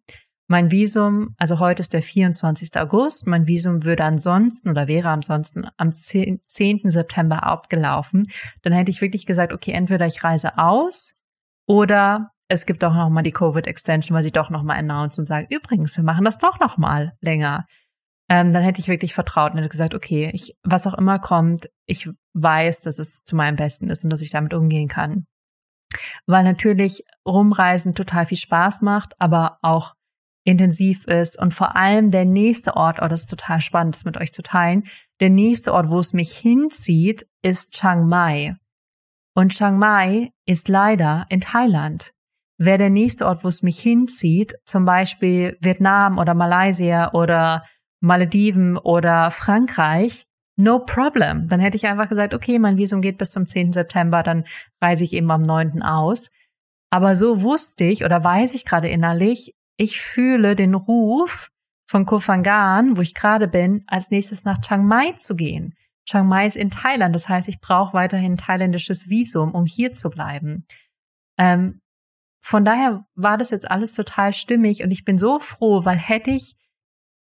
mein 0.50 0.72
Visum, 0.72 1.36
also 1.38 1.60
heute 1.60 1.80
ist 1.80 1.92
der 1.92 2.02
24. 2.02 2.76
August, 2.76 3.24
mein 3.24 3.46
Visum 3.46 3.84
würde 3.84 4.02
ansonsten 4.02 4.68
oder 4.68 4.88
wäre 4.88 5.08
ansonsten 5.08 5.68
am 5.76 5.92
10. 5.92 6.40
September 6.82 7.44
abgelaufen. 7.44 8.24
Dann 8.62 8.72
hätte 8.72 8.90
ich 8.90 9.00
wirklich 9.00 9.26
gesagt, 9.26 9.52
okay, 9.52 9.70
entweder 9.70 10.08
ich 10.08 10.24
reise 10.24 10.58
aus 10.58 11.20
oder 11.68 12.32
es 12.48 12.66
gibt 12.66 12.82
auch 12.82 12.94
nochmal 12.94 13.22
die 13.22 13.30
Covid-Extension, 13.30 14.12
weil 14.12 14.24
sie 14.24 14.32
doch 14.32 14.50
nochmal 14.50 14.80
announcen 14.80 15.20
und 15.20 15.26
sagen, 15.26 15.46
übrigens, 15.50 15.96
wir 15.96 16.02
machen 16.02 16.24
das 16.24 16.38
doch 16.38 16.58
nochmal 16.58 17.12
länger. 17.20 17.66
Ähm, 18.28 18.52
dann 18.52 18.64
hätte 18.64 18.80
ich 18.80 18.88
wirklich 18.88 19.14
vertraut 19.14 19.52
und 19.52 19.58
hätte 19.58 19.68
gesagt, 19.68 19.94
okay, 19.94 20.32
ich, 20.32 20.56
was 20.64 20.84
auch 20.84 20.94
immer 20.94 21.20
kommt, 21.20 21.70
ich 21.86 22.10
weiß, 22.34 22.80
dass 22.80 22.98
es 22.98 23.22
zu 23.22 23.36
meinem 23.36 23.54
Besten 23.54 23.88
ist 23.88 24.02
und 24.02 24.10
dass 24.10 24.20
ich 24.20 24.30
damit 24.30 24.52
umgehen 24.52 24.88
kann. 24.88 25.26
Weil 26.26 26.42
natürlich 26.42 27.04
Rumreisen 27.24 27.94
total 27.94 28.26
viel 28.26 28.38
Spaß 28.38 28.80
macht, 28.82 29.14
aber 29.20 29.58
auch 29.62 29.94
intensiv 30.44 31.06
ist 31.06 31.38
und 31.38 31.54
vor 31.54 31.76
allem 31.76 32.10
der 32.10 32.24
nächste 32.24 32.76
Ort, 32.76 32.98
oh, 33.02 33.08
das 33.08 33.22
ist 33.22 33.30
total 33.30 33.60
spannend, 33.60 33.94
das 33.94 34.04
mit 34.04 34.16
euch 34.16 34.32
zu 34.32 34.42
teilen, 34.42 34.84
der 35.20 35.30
nächste 35.30 35.72
Ort, 35.72 35.90
wo 35.90 35.98
es 35.98 36.12
mich 36.12 36.32
hinzieht, 36.32 37.26
ist 37.42 37.72
Chiang 37.74 38.08
Mai. 38.08 38.56
Und 39.34 39.52
Chiang 39.52 39.78
Mai 39.78 40.32
ist 40.46 40.68
leider 40.68 41.26
in 41.28 41.40
Thailand. 41.40 42.12
Wäre 42.58 42.78
der 42.78 42.90
nächste 42.90 43.26
Ort, 43.26 43.44
wo 43.44 43.48
es 43.48 43.62
mich 43.62 43.78
hinzieht, 43.80 44.54
zum 44.64 44.84
Beispiel 44.84 45.56
Vietnam 45.60 46.18
oder 46.18 46.34
Malaysia 46.34 47.12
oder 47.12 47.64
Malediven 48.00 48.76
oder 48.76 49.30
Frankreich, 49.30 50.26
no 50.56 50.80
problem. 50.80 51.48
Dann 51.48 51.60
hätte 51.60 51.76
ich 51.76 51.86
einfach 51.86 52.08
gesagt, 52.08 52.34
okay, 52.34 52.58
mein 52.58 52.76
Visum 52.76 53.00
geht 53.00 53.18
bis 53.18 53.30
zum 53.30 53.46
10. 53.46 53.72
September, 53.72 54.22
dann 54.22 54.44
reise 54.80 55.04
ich 55.04 55.12
eben 55.12 55.30
am 55.30 55.42
9. 55.42 55.82
aus. 55.82 56.30
Aber 56.90 57.14
so 57.14 57.42
wusste 57.42 57.84
ich 57.84 58.04
oder 58.04 58.22
weiß 58.22 58.52
ich 58.54 58.64
gerade 58.64 58.88
innerlich, 58.88 59.54
ich 59.80 59.98
fühle 59.98 60.56
den 60.56 60.74
Ruf 60.74 61.50
von 61.88 62.04
Kofangan, 62.04 62.98
wo 62.98 63.00
ich 63.00 63.14
gerade 63.14 63.48
bin, 63.48 63.82
als 63.86 64.10
nächstes 64.10 64.44
nach 64.44 64.60
Chiang 64.60 64.84
Mai 64.84 65.12
zu 65.12 65.34
gehen. 65.34 65.74
Chiang 66.04 66.28
Mai 66.28 66.46
ist 66.46 66.56
in 66.56 66.70
Thailand, 66.70 67.14
das 67.14 67.30
heißt, 67.30 67.48
ich 67.48 67.62
brauche 67.62 67.94
weiterhin 67.94 68.32
ein 68.34 68.36
thailändisches 68.36 69.08
Visum, 69.08 69.54
um 69.54 69.64
hier 69.64 69.92
zu 69.92 70.10
bleiben. 70.10 70.66
Ähm, 71.38 71.80
von 72.42 72.66
daher 72.66 73.06
war 73.14 73.38
das 73.38 73.48
jetzt 73.48 73.70
alles 73.70 73.94
total 73.94 74.34
stimmig 74.34 74.82
und 74.82 74.90
ich 74.90 75.06
bin 75.06 75.16
so 75.16 75.38
froh, 75.38 75.82
weil 75.86 75.96
hätte 75.96 76.30
ich 76.30 76.56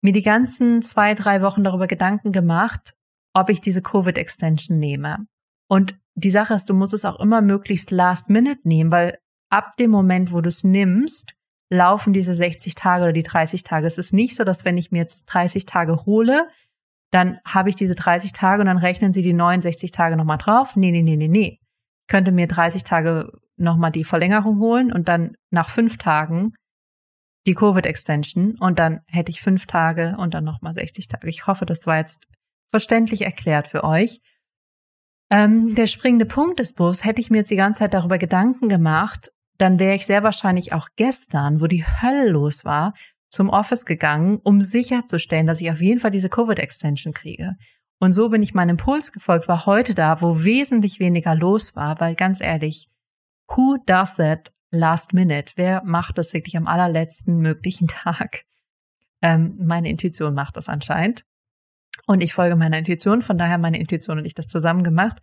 mir 0.01 0.13
die 0.13 0.21
ganzen 0.21 0.83
zwei, 0.83 1.15
drei 1.15 1.41
Wochen 1.41 1.63
darüber 1.63 1.87
Gedanken 1.87 2.31
gemacht, 2.31 2.93
ob 3.33 3.49
ich 3.49 3.61
diese 3.61 3.81
Covid-Extension 3.81 4.77
nehme. 4.77 5.25
Und 5.67 5.97
die 6.13 6.29
Sache 6.29 6.53
ist, 6.53 6.69
du 6.69 6.75
musst 6.75 6.93
es 6.93 7.03
auch 7.03 7.19
immer 7.19 7.41
möglichst 7.41 7.89
last 7.89 8.29
minute 8.29 8.61
nehmen, 8.63 8.91
weil 8.91 9.17
ab 9.49 9.75
dem 9.77 9.89
Moment, 9.89 10.31
wo 10.31 10.41
du 10.41 10.49
es 10.49 10.63
nimmst, 10.63 11.33
laufen 11.73 12.13
diese 12.13 12.33
60 12.33 12.75
Tage 12.75 13.03
oder 13.03 13.13
die 13.13 13.23
30 13.23 13.63
Tage. 13.63 13.87
Es 13.87 13.97
ist 13.97 14.13
nicht 14.13 14.35
so, 14.35 14.43
dass 14.43 14.63
wenn 14.63 14.77
ich 14.77 14.91
mir 14.91 14.99
jetzt 14.99 15.25
30 15.25 15.65
Tage 15.65 16.05
hole, 16.05 16.47
dann 17.11 17.39
habe 17.45 17.69
ich 17.69 17.75
diese 17.75 17.95
30 17.95 18.31
Tage 18.31 18.61
und 18.61 18.67
dann 18.67 18.77
rechnen 18.77 19.13
sie 19.13 19.21
die 19.21 19.33
69 19.33 19.91
Tage 19.91 20.15
nochmal 20.15 20.37
drauf. 20.37 20.75
Nee, 20.75 20.91
nee, 20.91 21.01
nee, 21.01 21.15
nee, 21.15 21.27
nee. 21.27 21.59
Ich 22.01 22.07
könnte 22.07 22.31
mir 22.31 22.47
30 22.47 22.83
Tage 22.83 23.31
nochmal 23.57 23.91
die 23.91 24.03
Verlängerung 24.03 24.59
holen 24.59 24.91
und 24.91 25.07
dann 25.07 25.35
nach 25.51 25.69
fünf 25.69 25.97
Tagen 25.97 26.53
die 27.45 27.53
Covid-Extension 27.53 28.55
und 28.59 28.79
dann 28.79 29.01
hätte 29.07 29.31
ich 29.31 29.41
fünf 29.41 29.65
Tage 29.65 30.15
und 30.17 30.33
dann 30.33 30.43
nochmal 30.43 30.73
60 30.73 31.07
Tage. 31.07 31.27
Ich 31.27 31.45
hoffe, 31.45 31.65
das 31.65 31.85
war 31.85 31.97
jetzt 31.97 32.25
verständlich 32.71 33.21
erklärt 33.21 33.67
für 33.67 33.83
euch. 33.83 34.21
Ähm, 35.29 35.75
der 35.75 35.87
springende 35.87 36.25
Punkt 36.25 36.59
ist 36.59 36.75
bloß, 36.75 37.03
hätte 37.03 37.21
ich 37.21 37.29
mir 37.29 37.39
jetzt 37.39 37.51
die 37.51 37.55
ganze 37.55 37.79
Zeit 37.79 37.93
darüber 37.93 38.17
Gedanken 38.17 38.69
gemacht, 38.69 39.31
dann 39.57 39.79
wäre 39.79 39.95
ich 39.95 40.05
sehr 40.05 40.23
wahrscheinlich 40.23 40.73
auch 40.73 40.89
gestern, 40.95 41.61
wo 41.61 41.67
die 41.67 41.85
Hölle 41.85 42.29
los 42.29 42.65
war, 42.65 42.93
zum 43.29 43.49
Office 43.49 43.85
gegangen, 43.85 44.39
um 44.43 44.61
sicherzustellen, 44.61 45.47
dass 45.47 45.61
ich 45.61 45.71
auf 45.71 45.81
jeden 45.81 45.99
Fall 45.99 46.11
diese 46.11 46.29
Covid-Extension 46.29 47.13
kriege. 47.13 47.55
Und 47.99 48.11
so 48.11 48.29
bin 48.29 48.43
ich 48.43 48.53
meinem 48.53 48.71
Impuls 48.71 49.11
gefolgt, 49.11 49.47
war 49.47 49.65
heute 49.65 49.93
da, 49.95 50.21
wo 50.21 50.43
wesentlich 50.43 50.99
weniger 50.99 51.35
los 51.35 51.75
war, 51.75 51.99
weil 51.99 52.15
ganz 52.15 52.41
ehrlich, 52.41 52.89
who 53.47 53.77
does 53.85 54.15
that 54.15 54.51
last 54.71 55.13
minute? 55.13 55.53
Wer 55.55 55.81
macht 55.85 56.17
das 56.17 56.33
wirklich 56.33 56.57
am 56.57 56.67
allerletzten 56.67 57.37
möglichen 57.37 57.87
Tag? 57.87 58.43
Ähm, 59.21 59.55
meine 59.57 59.89
Intuition 59.89 60.33
macht 60.33 60.57
das 60.57 60.67
anscheinend. 60.67 61.23
Und 62.05 62.21
ich 62.21 62.33
folge 62.33 62.55
meiner 62.55 62.77
Intuition, 62.77 63.21
von 63.21 63.37
daher 63.37 63.57
meine 63.57 63.79
Intuition 63.79 64.17
und 64.17 64.25
ich 64.25 64.33
das 64.33 64.47
zusammen 64.47 64.83
gemacht. 64.83 65.19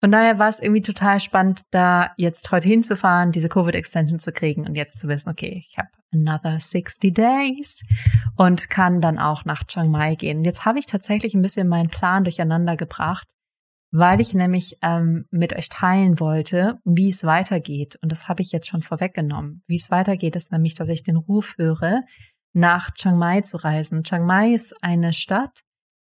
Von 0.00 0.12
daher 0.12 0.38
war 0.38 0.48
es 0.48 0.60
irgendwie 0.60 0.80
total 0.80 1.20
spannend, 1.20 1.62
da 1.70 2.12
jetzt 2.16 2.50
heute 2.50 2.66
hinzufahren, 2.66 3.32
diese 3.32 3.50
Covid-Extension 3.50 4.18
zu 4.18 4.32
kriegen 4.32 4.66
und 4.66 4.74
jetzt 4.74 4.98
zu 4.98 5.08
wissen, 5.08 5.28
okay, 5.28 5.62
ich 5.66 5.76
habe 5.76 5.88
another 6.10 6.58
60 6.58 7.14
days 7.14 7.80
und 8.36 8.70
kann 8.70 9.02
dann 9.02 9.18
auch 9.18 9.44
nach 9.44 9.64
Chiang 9.64 9.90
Mai 9.90 10.14
gehen. 10.14 10.42
Jetzt 10.42 10.64
habe 10.64 10.78
ich 10.78 10.86
tatsächlich 10.86 11.34
ein 11.34 11.42
bisschen 11.42 11.68
meinen 11.68 11.90
Plan 11.90 12.24
durcheinander 12.24 12.76
gebracht, 12.76 13.28
weil 13.92 14.22
ich 14.22 14.32
nämlich 14.32 14.78
ähm, 14.80 15.26
mit 15.30 15.54
euch 15.54 15.68
teilen 15.68 16.18
wollte, 16.18 16.78
wie 16.84 17.10
es 17.10 17.22
weitergeht. 17.22 17.98
Und 18.02 18.10
das 18.10 18.26
habe 18.26 18.40
ich 18.40 18.52
jetzt 18.52 18.68
schon 18.68 18.82
vorweggenommen. 18.82 19.62
Wie 19.66 19.76
es 19.76 19.90
weitergeht, 19.90 20.34
ist 20.34 20.50
nämlich, 20.50 20.74
dass 20.74 20.88
ich 20.88 21.02
den 21.02 21.16
Ruf 21.16 21.56
höre, 21.58 22.00
nach 22.54 22.90
Chiang 22.94 23.18
Mai 23.18 23.42
zu 23.42 23.58
reisen. 23.58 24.02
Chiang 24.02 24.24
Mai 24.24 24.54
ist 24.54 24.74
eine 24.82 25.12
Stadt, 25.12 25.60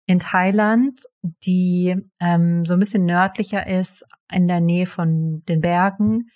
in 0.10 0.18
Thailand, 0.18 1.04
die 1.22 1.96
ähm, 2.20 2.66
so 2.66 2.74
ein 2.74 2.80
bisschen 2.80 3.06
nördlicher 3.06 3.68
ist, 3.68 4.04
in 4.32 4.48
der 4.48 4.60
Nähe 4.60 4.88
von 4.88 5.44
den 5.48 5.62
Bergen. 5.62 6.32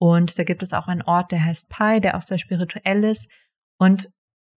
Und 0.00 0.40
da 0.40 0.42
gibt 0.42 0.60
es 0.60 0.72
auch 0.72 0.88
einen 0.88 1.02
Ort, 1.02 1.30
der 1.30 1.44
heißt 1.44 1.68
Pai, 1.68 2.00
der 2.00 2.16
auch 2.16 2.22
sehr 2.22 2.38
spirituell 2.38 3.04
ist. 3.04 3.32
Und 3.78 4.08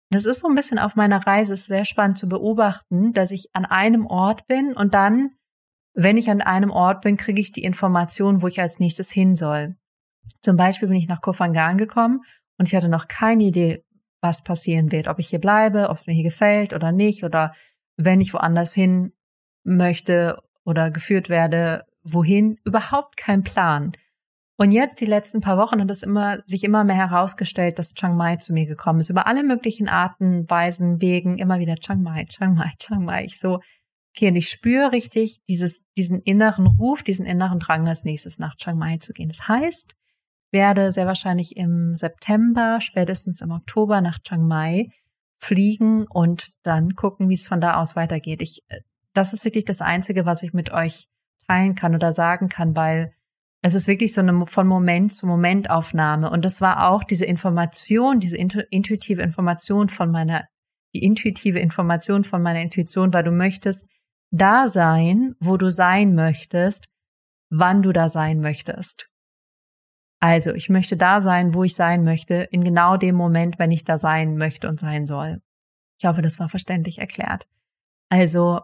das 0.10 0.26
ist 0.26 0.40
so 0.40 0.48
ein 0.48 0.56
bisschen 0.56 0.80
auf 0.80 0.96
meiner 0.96 1.28
Reise, 1.28 1.54
ist 1.54 1.68
sehr 1.68 1.86
spannend 1.86 2.18
zu 2.18 2.28
beobachten, 2.28 3.14
dass 3.14 3.30
ich 3.30 3.50
an 3.54 3.66
einem 3.66 4.08
Ort 4.08 4.48
bin 4.48 4.74
und 4.76 4.96
dann, 4.96 5.36
wenn 5.94 6.18
ich 6.18 6.32
an 6.32 6.42
einem 6.42 6.72
Ort 6.72 7.02
bin, 7.02 7.18
kriege 7.18 7.42
ich 7.42 7.52
die 7.52 7.64
Information, 7.64 8.42
wo 8.42 8.48
ich 8.48 8.60
als 8.60 8.80
nächstes 8.80 9.12
hin 9.12 9.36
soll. 9.36 9.76
Zum 10.42 10.58
Beispiel 10.58 10.88
bin 10.88 10.98
ich 10.98 11.08
nach 11.08 11.22
Kofangan 11.22 11.78
gekommen 11.78 12.22
und 12.58 12.68
ich 12.68 12.74
hatte 12.74 12.90
noch 12.90 13.08
keine 13.08 13.44
Idee, 13.44 13.84
was 14.24 14.44
passieren 14.44 14.92
wird, 14.92 15.08
ob 15.08 15.20
ich 15.20 15.28
hier 15.28 15.40
bleibe, 15.40 15.90
ob 15.90 15.98
es 15.98 16.08
mir 16.08 16.14
hier 16.14 16.24
gefällt 16.24 16.74
oder 16.74 16.92
nicht 16.92 17.24
oder 17.24 17.54
wenn 17.98 18.22
ich 18.22 18.34
woanders 18.34 18.74
hin 18.74 19.14
möchte 19.64 20.42
oder 20.64 20.92
geführt 20.92 21.30
werde, 21.30 21.86
wohin, 22.04 22.58
überhaupt 22.64 23.18
kein 23.18 23.44
Plan. 23.44 23.94
Und 24.58 24.72
jetzt 24.72 25.02
die 25.02 25.06
letzten 25.06 25.42
paar 25.42 25.58
Wochen 25.58 25.82
hat 25.82 25.92
es 25.92 26.02
immer, 26.02 26.40
sich 26.46 26.64
immer 26.64 26.84
mehr 26.86 26.96
herausgestellt, 26.96 27.78
dass 27.78 27.94
Chiang 27.94 28.16
Mai 28.16 28.38
zu 28.38 28.54
mir 28.54 28.66
gekommen 28.66 29.02
ist. 29.02 29.10
Über 29.10 29.28
alle 29.28 29.44
möglichen 29.44 29.90
Arten, 29.90 30.50
Weisen, 30.50 31.02
Wegen, 31.02 31.38
immer 31.38 31.60
wieder 31.60 31.76
Chiang 31.76 32.02
Mai, 32.02 32.26
Chiang 32.26 32.54
Mai, 32.54 32.72
Chiang 32.80 33.04
Mai. 33.04 33.26
Ich 33.26 33.40
so, 33.40 33.60
okay, 34.16 34.30
und 34.30 34.38
ich 34.38 34.50
spüre 34.50 34.94
richtig 34.94 35.42
dieses, 35.50 35.84
diesen 35.98 36.22
inneren 36.22 36.68
Ruf, 36.68 37.04
diesen 37.04 37.26
inneren 37.26 37.60
Drang 37.60 37.88
als 37.88 38.06
nächstes 38.06 38.40
nach 38.40 38.56
Chiang 38.56 38.78
Mai 38.78 38.98
zu 38.98 39.12
gehen. 39.12 39.28
Das 39.28 39.48
heißt, 39.48 39.94
werde 40.52 40.90
sehr 40.90 41.06
wahrscheinlich 41.06 41.58
im 41.58 41.96
September, 41.96 42.80
spätestens 42.80 43.42
im 43.42 43.52
Oktober 43.52 44.00
nach 44.00 44.20
Chiang 44.20 44.48
Mai 44.48 44.88
fliegen 45.46 46.06
und 46.08 46.52
dann 46.64 46.96
gucken, 46.96 47.30
wie 47.30 47.36
es 47.36 47.48
von 47.48 47.62
da 47.62 47.76
aus 47.76 47.96
weitergeht. 47.96 48.42
Ich, 48.42 48.64
äh, 48.68 48.82
das 49.14 49.34
ist 49.34 49.46
wirklich 49.46 49.66
das 49.66 49.82
Einzige, 49.82 50.26
was 50.26 50.44
ich 50.44 50.54
mit 50.54 50.72
euch 50.72 51.08
teilen 51.48 51.76
kann 51.76 51.96
oder 51.96 52.12
sagen 52.12 52.50
kann, 52.50 52.76
weil 52.76 53.14
es 53.62 53.74
ist 53.74 53.88
wirklich 53.88 54.14
so 54.14 54.22
eine 54.22 54.46
von 54.46 54.68
Moment 54.68 55.12
zu 55.12 55.26
Moment 55.26 55.70
Aufnahme. 55.70 56.30
Und 56.30 56.46
das 56.46 56.62
war 56.62 56.90
auch 56.90 57.04
diese 57.04 57.26
Information, 57.26 58.20
diese 58.20 58.38
intuitive 58.38 59.22
Information 59.22 59.90
von 59.90 60.12
meiner, 60.12 60.46
die 60.94 61.04
intuitive 61.04 61.60
Information 61.60 62.24
von 62.24 62.42
meiner 62.42 62.62
Intuition, 62.62 63.14
weil 63.14 63.24
du 63.24 63.32
möchtest 63.32 63.90
da 64.32 64.68
sein, 64.68 65.34
wo 65.40 65.58
du 65.58 65.70
sein 65.70 66.14
möchtest, 66.14 66.86
wann 67.50 67.82
du 67.82 67.92
da 67.92 68.10
sein 68.10 68.40
möchtest. 68.40 69.08
Also, 70.28 70.56
ich 70.56 70.70
möchte 70.70 70.98
da 70.98 71.22
sein, 71.22 71.54
wo 71.54 71.64
ich 71.64 71.76
sein 71.76 72.04
möchte, 72.04 72.34
in 72.50 72.64
genau 72.64 72.98
dem 72.98 73.14
Moment, 73.14 73.60
wenn 73.60 73.70
ich 73.70 73.84
da 73.84 73.96
sein 73.96 74.38
möchte 74.38 74.68
und 74.68 74.80
sein 74.80 75.06
soll. 75.06 75.40
Ich 76.00 76.08
hoffe, 76.08 76.24
das 76.24 76.40
war 76.40 76.50
verständlich 76.50 76.98
erklärt. 76.98 77.46
Also, 78.10 78.62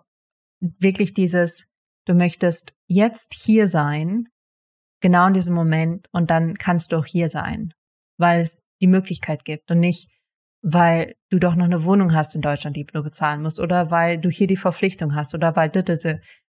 wirklich 0.60 1.14
dieses, 1.14 1.70
du 2.08 2.16
möchtest 2.16 2.74
jetzt 2.88 3.36
hier 3.36 3.68
sein, 3.68 4.24
genau 5.02 5.28
in 5.28 5.34
diesem 5.34 5.54
Moment, 5.54 6.08
und 6.12 6.32
dann 6.32 6.56
kannst 6.56 6.92
du 6.94 6.96
auch 6.98 7.06
hier 7.06 7.30
sein, 7.30 7.76
weil 8.18 8.40
es 8.42 8.64
die 8.82 8.88
Möglichkeit 8.88 9.46
gibt 9.46 9.70
und 9.70 9.82
nicht, 9.82 10.10
weil 10.64 11.14
du 11.30 11.38
doch 11.38 11.54
noch 11.54 11.66
eine 11.66 11.84
Wohnung 11.84 12.16
hast 12.16 12.34
in 12.34 12.42
Deutschland, 12.42 12.76
die 12.76 12.86
du 12.86 13.04
bezahlen 13.04 13.44
musst, 13.44 13.60
oder 13.60 13.92
weil 13.92 14.18
du 14.18 14.32
hier 14.32 14.48
die 14.48 14.58
Verpflichtung 14.58 15.14
hast, 15.14 15.36
oder 15.36 15.56
weil, 15.56 15.72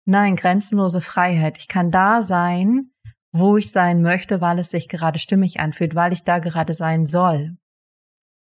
nein, 0.04 0.36
grenzenlose 0.36 1.00
Freiheit. 1.00 1.56
Ich 1.56 1.66
kann 1.66 1.90
da 1.90 2.20
sein, 2.20 2.90
wo 3.32 3.56
ich 3.56 3.70
sein 3.70 4.02
möchte, 4.02 4.40
weil 4.40 4.58
es 4.58 4.70
sich 4.70 4.88
gerade 4.88 5.18
stimmig 5.18 5.60
anfühlt, 5.60 5.94
weil 5.94 6.12
ich 6.12 6.24
da 6.24 6.38
gerade 6.38 6.72
sein 6.72 7.06
soll. 7.06 7.56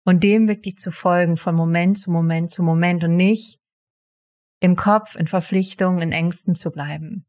Und 0.04 0.22
dem 0.22 0.46
wirklich 0.46 0.76
zu 0.76 0.90
folgen 0.90 1.36
von 1.36 1.54
Moment 1.54 1.98
zu 1.98 2.10
Moment 2.10 2.50
zu 2.50 2.62
Moment 2.62 3.02
und 3.02 3.16
nicht 3.16 3.58
im 4.60 4.76
Kopf, 4.76 5.16
in 5.16 5.26
Verpflichtungen, 5.26 6.00
in 6.00 6.12
Ängsten 6.12 6.54
zu 6.54 6.70
bleiben. 6.70 7.26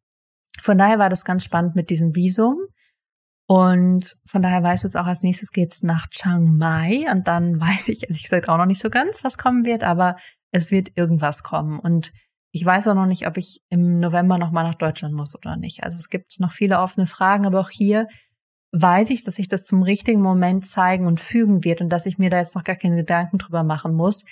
Von 0.61 0.77
daher 0.77 0.99
war 0.99 1.09
das 1.09 1.25
ganz 1.25 1.43
spannend 1.43 1.75
mit 1.75 1.89
diesem 1.89 2.15
Visum. 2.15 2.57
Und 3.49 4.17
von 4.27 4.41
daher 4.41 4.61
weißt 4.61 4.83
du 4.83 4.87
es 4.87 4.95
auch, 4.95 5.05
als 5.05 5.21
nächstes 5.21 5.51
geht's 5.51 5.81
nach 5.81 6.07
Chiang 6.09 6.57
Mai. 6.57 7.05
Und 7.11 7.27
dann 7.27 7.59
weiß 7.59 7.87
ich 7.87 8.03
ehrlich 8.03 8.23
gesagt 8.23 8.49
auch 8.49 8.57
noch 8.57 8.65
nicht 8.65 8.81
so 8.81 8.89
ganz, 8.89 9.23
was 9.23 9.37
kommen 9.37 9.65
wird, 9.65 9.83
aber 9.83 10.17
es 10.51 10.71
wird 10.71 10.95
irgendwas 10.95 11.43
kommen. 11.43 11.79
Und 11.79 12.11
ich 12.51 12.65
weiß 12.65 12.87
auch 12.87 12.95
noch 12.95 13.05
nicht, 13.05 13.27
ob 13.27 13.37
ich 13.37 13.61
im 13.69 13.99
November 13.99 14.37
nochmal 14.37 14.63
nach 14.63 14.75
Deutschland 14.75 15.13
muss 15.13 15.35
oder 15.35 15.57
nicht. 15.57 15.83
Also 15.83 15.97
es 15.97 16.09
gibt 16.09 16.39
noch 16.39 16.51
viele 16.51 16.79
offene 16.79 17.07
Fragen, 17.07 17.45
aber 17.45 17.59
auch 17.59 17.69
hier 17.69 18.07
weiß 18.71 19.09
ich, 19.09 19.23
dass 19.23 19.35
sich 19.35 19.47
das 19.47 19.63
zum 19.63 19.83
richtigen 19.83 20.21
Moment 20.21 20.65
zeigen 20.65 21.07
und 21.07 21.19
fügen 21.19 21.63
wird 21.63 21.81
und 21.81 21.89
dass 21.89 22.05
ich 22.05 22.17
mir 22.17 22.29
da 22.29 22.37
jetzt 22.39 22.55
noch 22.55 22.63
gar 22.63 22.75
keine 22.75 22.95
Gedanken 22.95 23.37
drüber 23.37 23.63
machen 23.63 23.93
muss, 23.93 24.23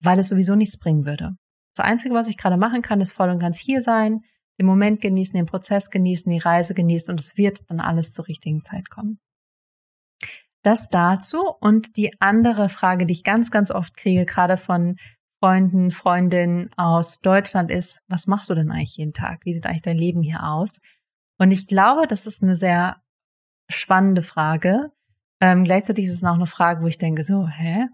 weil 0.00 0.18
es 0.18 0.28
sowieso 0.28 0.54
nichts 0.54 0.78
bringen 0.78 1.06
würde. 1.06 1.36
Das 1.74 1.84
Einzige, 1.84 2.14
was 2.14 2.28
ich 2.28 2.36
gerade 2.36 2.56
machen 2.56 2.82
kann, 2.82 3.00
ist 3.00 3.12
voll 3.12 3.30
und 3.30 3.38
ganz 3.38 3.58
hier 3.58 3.80
sein, 3.80 4.20
den 4.58 4.66
Moment 4.66 5.00
genießen, 5.00 5.34
den 5.34 5.46
Prozess 5.46 5.90
genießen, 5.90 6.30
die 6.30 6.38
Reise 6.38 6.74
genießen 6.74 7.10
und 7.10 7.20
es 7.20 7.36
wird 7.36 7.68
dann 7.68 7.80
alles 7.80 8.12
zur 8.12 8.28
richtigen 8.28 8.60
Zeit 8.60 8.90
kommen. 8.90 9.18
Das 10.62 10.88
dazu 10.88 11.38
und 11.60 11.96
die 11.96 12.12
andere 12.20 12.68
Frage, 12.68 13.06
die 13.06 13.12
ich 13.12 13.24
ganz, 13.24 13.50
ganz 13.50 13.70
oft 13.70 13.96
kriege, 13.96 14.24
gerade 14.24 14.56
von 14.56 14.96
Freunden, 15.44 15.90
Freundinnen 15.90 16.70
aus 16.78 17.20
Deutschland 17.20 17.70
ist, 17.70 18.00
was 18.08 18.26
machst 18.26 18.48
du 18.48 18.54
denn 18.54 18.70
eigentlich 18.70 18.96
jeden 18.96 19.12
Tag? 19.12 19.44
Wie 19.44 19.52
sieht 19.52 19.66
eigentlich 19.66 19.82
dein 19.82 19.98
Leben 19.98 20.22
hier 20.22 20.42
aus? 20.42 20.80
Und 21.36 21.50
ich 21.50 21.66
glaube, 21.66 22.06
das 22.06 22.24
ist 22.24 22.42
eine 22.42 22.56
sehr 22.56 23.02
spannende 23.68 24.22
Frage. 24.22 24.90
Ähm, 25.42 25.64
gleichzeitig 25.64 26.06
ist 26.06 26.14
es 26.14 26.24
auch 26.24 26.32
eine 26.32 26.46
Frage, 26.46 26.82
wo 26.82 26.86
ich 26.86 26.96
denke, 26.96 27.24
so, 27.24 27.46
hä? 27.46 27.88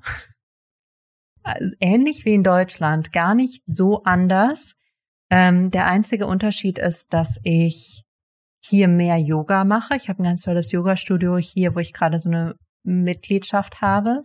Also 1.42 1.75
ähnlich 1.80 2.25
wie 2.25 2.35
in 2.35 2.45
Deutschland, 2.45 3.11
gar 3.12 3.35
nicht 3.35 3.62
so 3.66 4.04
anders. 4.04 4.78
Ähm, 5.28 5.73
der 5.73 5.87
einzige 5.87 6.28
Unterschied 6.28 6.78
ist, 6.78 7.12
dass 7.12 7.40
ich 7.42 8.04
hier 8.64 8.87
mehr 8.87 9.16
Yoga 9.16 9.64
mache. 9.64 9.97
Ich 9.97 10.09
habe 10.09 10.23
ein 10.23 10.26
ganz 10.26 10.42
tolles 10.42 10.71
Yoga-Studio 10.71 11.37
hier, 11.38 11.75
wo 11.75 11.80
ich 11.80 11.95
gerade 11.95 12.21
so 12.21 12.30
eine 12.30 12.54
Mitgliedschaft 12.85 13.80
habe. 13.80 14.23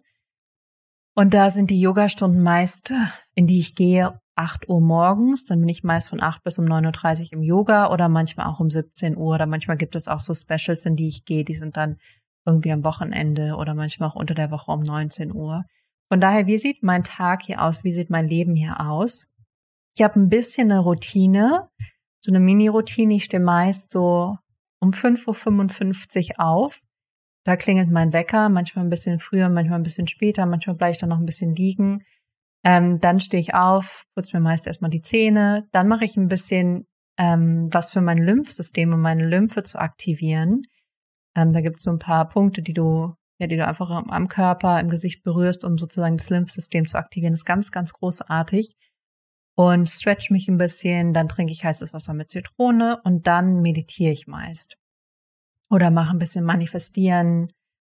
Und 1.15 1.33
da 1.33 1.49
sind 1.49 1.69
die 1.69 1.79
Yogastunden 1.79 2.43
meist, 2.43 2.93
in 3.35 3.47
die 3.47 3.59
ich 3.59 3.73
gehe, 3.73 4.19
8 4.35 4.67
Uhr 4.67 4.81
morgens. 4.81 5.45
Dann 5.45 5.61
bin 5.61 5.69
ich 5.69 5.81
meist 5.81 6.09
von 6.09 6.21
8 6.21 6.43
bis 6.43 6.59
um 6.59 6.65
9.30 6.65 7.27
Uhr 7.27 7.33
im 7.33 7.43
Yoga 7.43 7.91
oder 7.91 8.09
manchmal 8.09 8.47
auch 8.47 8.59
um 8.59 8.69
17 8.69 9.15
Uhr. 9.15 9.33
Oder 9.35 9.45
manchmal 9.45 9.77
gibt 9.77 9.95
es 9.95 10.09
auch 10.09 10.19
so 10.19 10.33
Specials, 10.33 10.85
in 10.85 10.97
die 10.97 11.07
ich 11.07 11.23
gehe. 11.23 11.45
Die 11.45 11.53
sind 11.53 11.77
dann 11.77 11.97
irgendwie 12.45 12.73
am 12.73 12.83
Wochenende 12.83 13.55
oder 13.55 13.73
manchmal 13.73 14.09
auch 14.09 14.15
unter 14.15 14.33
der 14.33 14.51
Woche 14.51 14.71
um 14.71 14.81
19 14.81 15.33
Uhr. 15.33 15.63
Von 16.09 16.19
daher, 16.19 16.47
wie 16.47 16.57
sieht 16.57 16.83
mein 16.83 17.05
Tag 17.05 17.43
hier 17.43 17.61
aus? 17.61 17.85
Wie 17.85 17.93
sieht 17.93 18.09
mein 18.09 18.27
Leben 18.27 18.53
hier 18.53 18.81
aus? 18.81 19.33
Ich 19.97 20.03
habe 20.03 20.19
ein 20.19 20.27
bisschen 20.27 20.69
eine 20.69 20.81
Routine, 20.81 21.69
so 22.19 22.29
eine 22.29 22.41
Mini-Routine. 22.41 23.15
Ich 23.15 23.23
stehe 23.23 23.41
meist 23.41 23.89
so 23.89 24.37
um 24.79 24.91
5.55 24.91 26.31
Uhr 26.31 26.45
auf 26.45 26.81
da 27.45 27.55
klingelt 27.55 27.91
mein 27.91 28.11
Wecker, 28.11 28.49
manchmal 28.49 28.83
ein 28.83 28.89
bisschen 28.89 29.19
früher, 29.19 29.49
manchmal 29.49 29.79
ein 29.79 29.83
bisschen 29.83 30.07
später, 30.07 30.45
manchmal 30.47 30.75
bleibe 30.75 30.91
ich 30.91 30.97
dann 30.97 31.09
noch 31.09 31.19
ein 31.19 31.27
bisschen 31.27 31.55
liegen. 31.55 32.03
Ähm, 32.63 32.99
dann 32.99 33.19
stehe 33.19 33.39
ich 33.39 33.53
auf, 33.53 34.05
putze 34.15 34.35
mir 34.35 34.41
meist 34.41 34.65
erstmal 34.65 34.89
die 34.89 35.01
Zähne, 35.01 35.67
dann 35.71 35.87
mache 35.87 36.05
ich 36.05 36.17
ein 36.17 36.27
bisschen 36.27 36.87
ähm, 37.17 37.69
was 37.71 37.91
für 37.91 38.01
mein 38.01 38.17
Lymphsystem, 38.17 38.91
um 38.91 38.99
meine 38.99 39.27
Lymphe 39.27 39.61
zu 39.61 39.77
aktivieren. 39.77 40.63
Ähm, 41.35 41.53
da 41.53 41.61
gibt 41.61 41.77
es 41.77 41.83
so 41.83 41.91
ein 41.91 41.99
paar 41.99 42.27
Punkte, 42.27 42.63
die 42.63 42.73
du, 42.73 43.13
ja, 43.37 43.45
die 43.45 43.57
du 43.57 43.67
einfach 43.67 43.91
am 43.91 44.27
Körper, 44.27 44.79
im 44.79 44.89
Gesicht 44.89 45.23
berührst, 45.23 45.63
um 45.63 45.77
sozusagen 45.77 46.17
das 46.17 46.31
Lymphsystem 46.31 46.87
zu 46.87 46.97
aktivieren. 46.97 47.33
Das 47.33 47.41
ist 47.41 47.45
ganz, 47.45 47.71
ganz 47.71 47.93
großartig. 47.93 48.75
Und 49.55 49.87
stretch 49.87 50.31
mich 50.31 50.47
ein 50.49 50.57
bisschen, 50.57 51.13
dann 51.13 51.29
trinke 51.29 51.53
ich 51.53 51.63
heißes 51.63 51.93
Wasser 51.93 52.13
mit 52.15 52.31
Zitrone 52.31 52.99
und 53.03 53.27
dann 53.27 53.61
meditiere 53.61 54.11
ich 54.11 54.25
meist 54.25 54.77
oder 55.69 55.91
mach 55.91 56.11
ein 56.11 56.19
bisschen 56.19 56.45
manifestieren, 56.45 57.47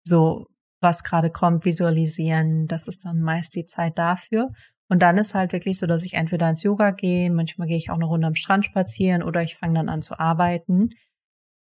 so 0.05 0.47
was 0.81 1.05
gerade 1.05 1.31
kommt, 1.31 1.65
visualisieren. 1.65 2.67
Das 2.67 2.89
ist 2.89 3.05
dann 3.05 3.21
meist 3.21 3.55
die 3.55 3.67
Zeit 3.67 3.99
dafür. 3.99 4.51
Und 4.89 5.01
dann 5.01 5.17
ist 5.17 5.33
halt 5.33 5.53
wirklich 5.53 5.79
so, 5.79 5.87
dass 5.87 6.03
ich 6.03 6.15
entweder 6.15 6.51
ins 6.51 6.63
Yoga 6.63 6.91
gehe, 6.91 7.31
manchmal 7.31 7.69
gehe 7.69 7.79
ich 7.79 7.91
auch 7.91 7.95
eine 7.95 8.05
Runde 8.05 8.27
am 8.27 8.35
Strand 8.35 8.67
spazieren 8.67 9.23
oder 9.23 9.43
ich 9.43 9.57
fange 9.57 9.75
dann 9.75 9.89
an 9.89 10.03
zu 10.03 10.19
arbeiten. 10.19 10.91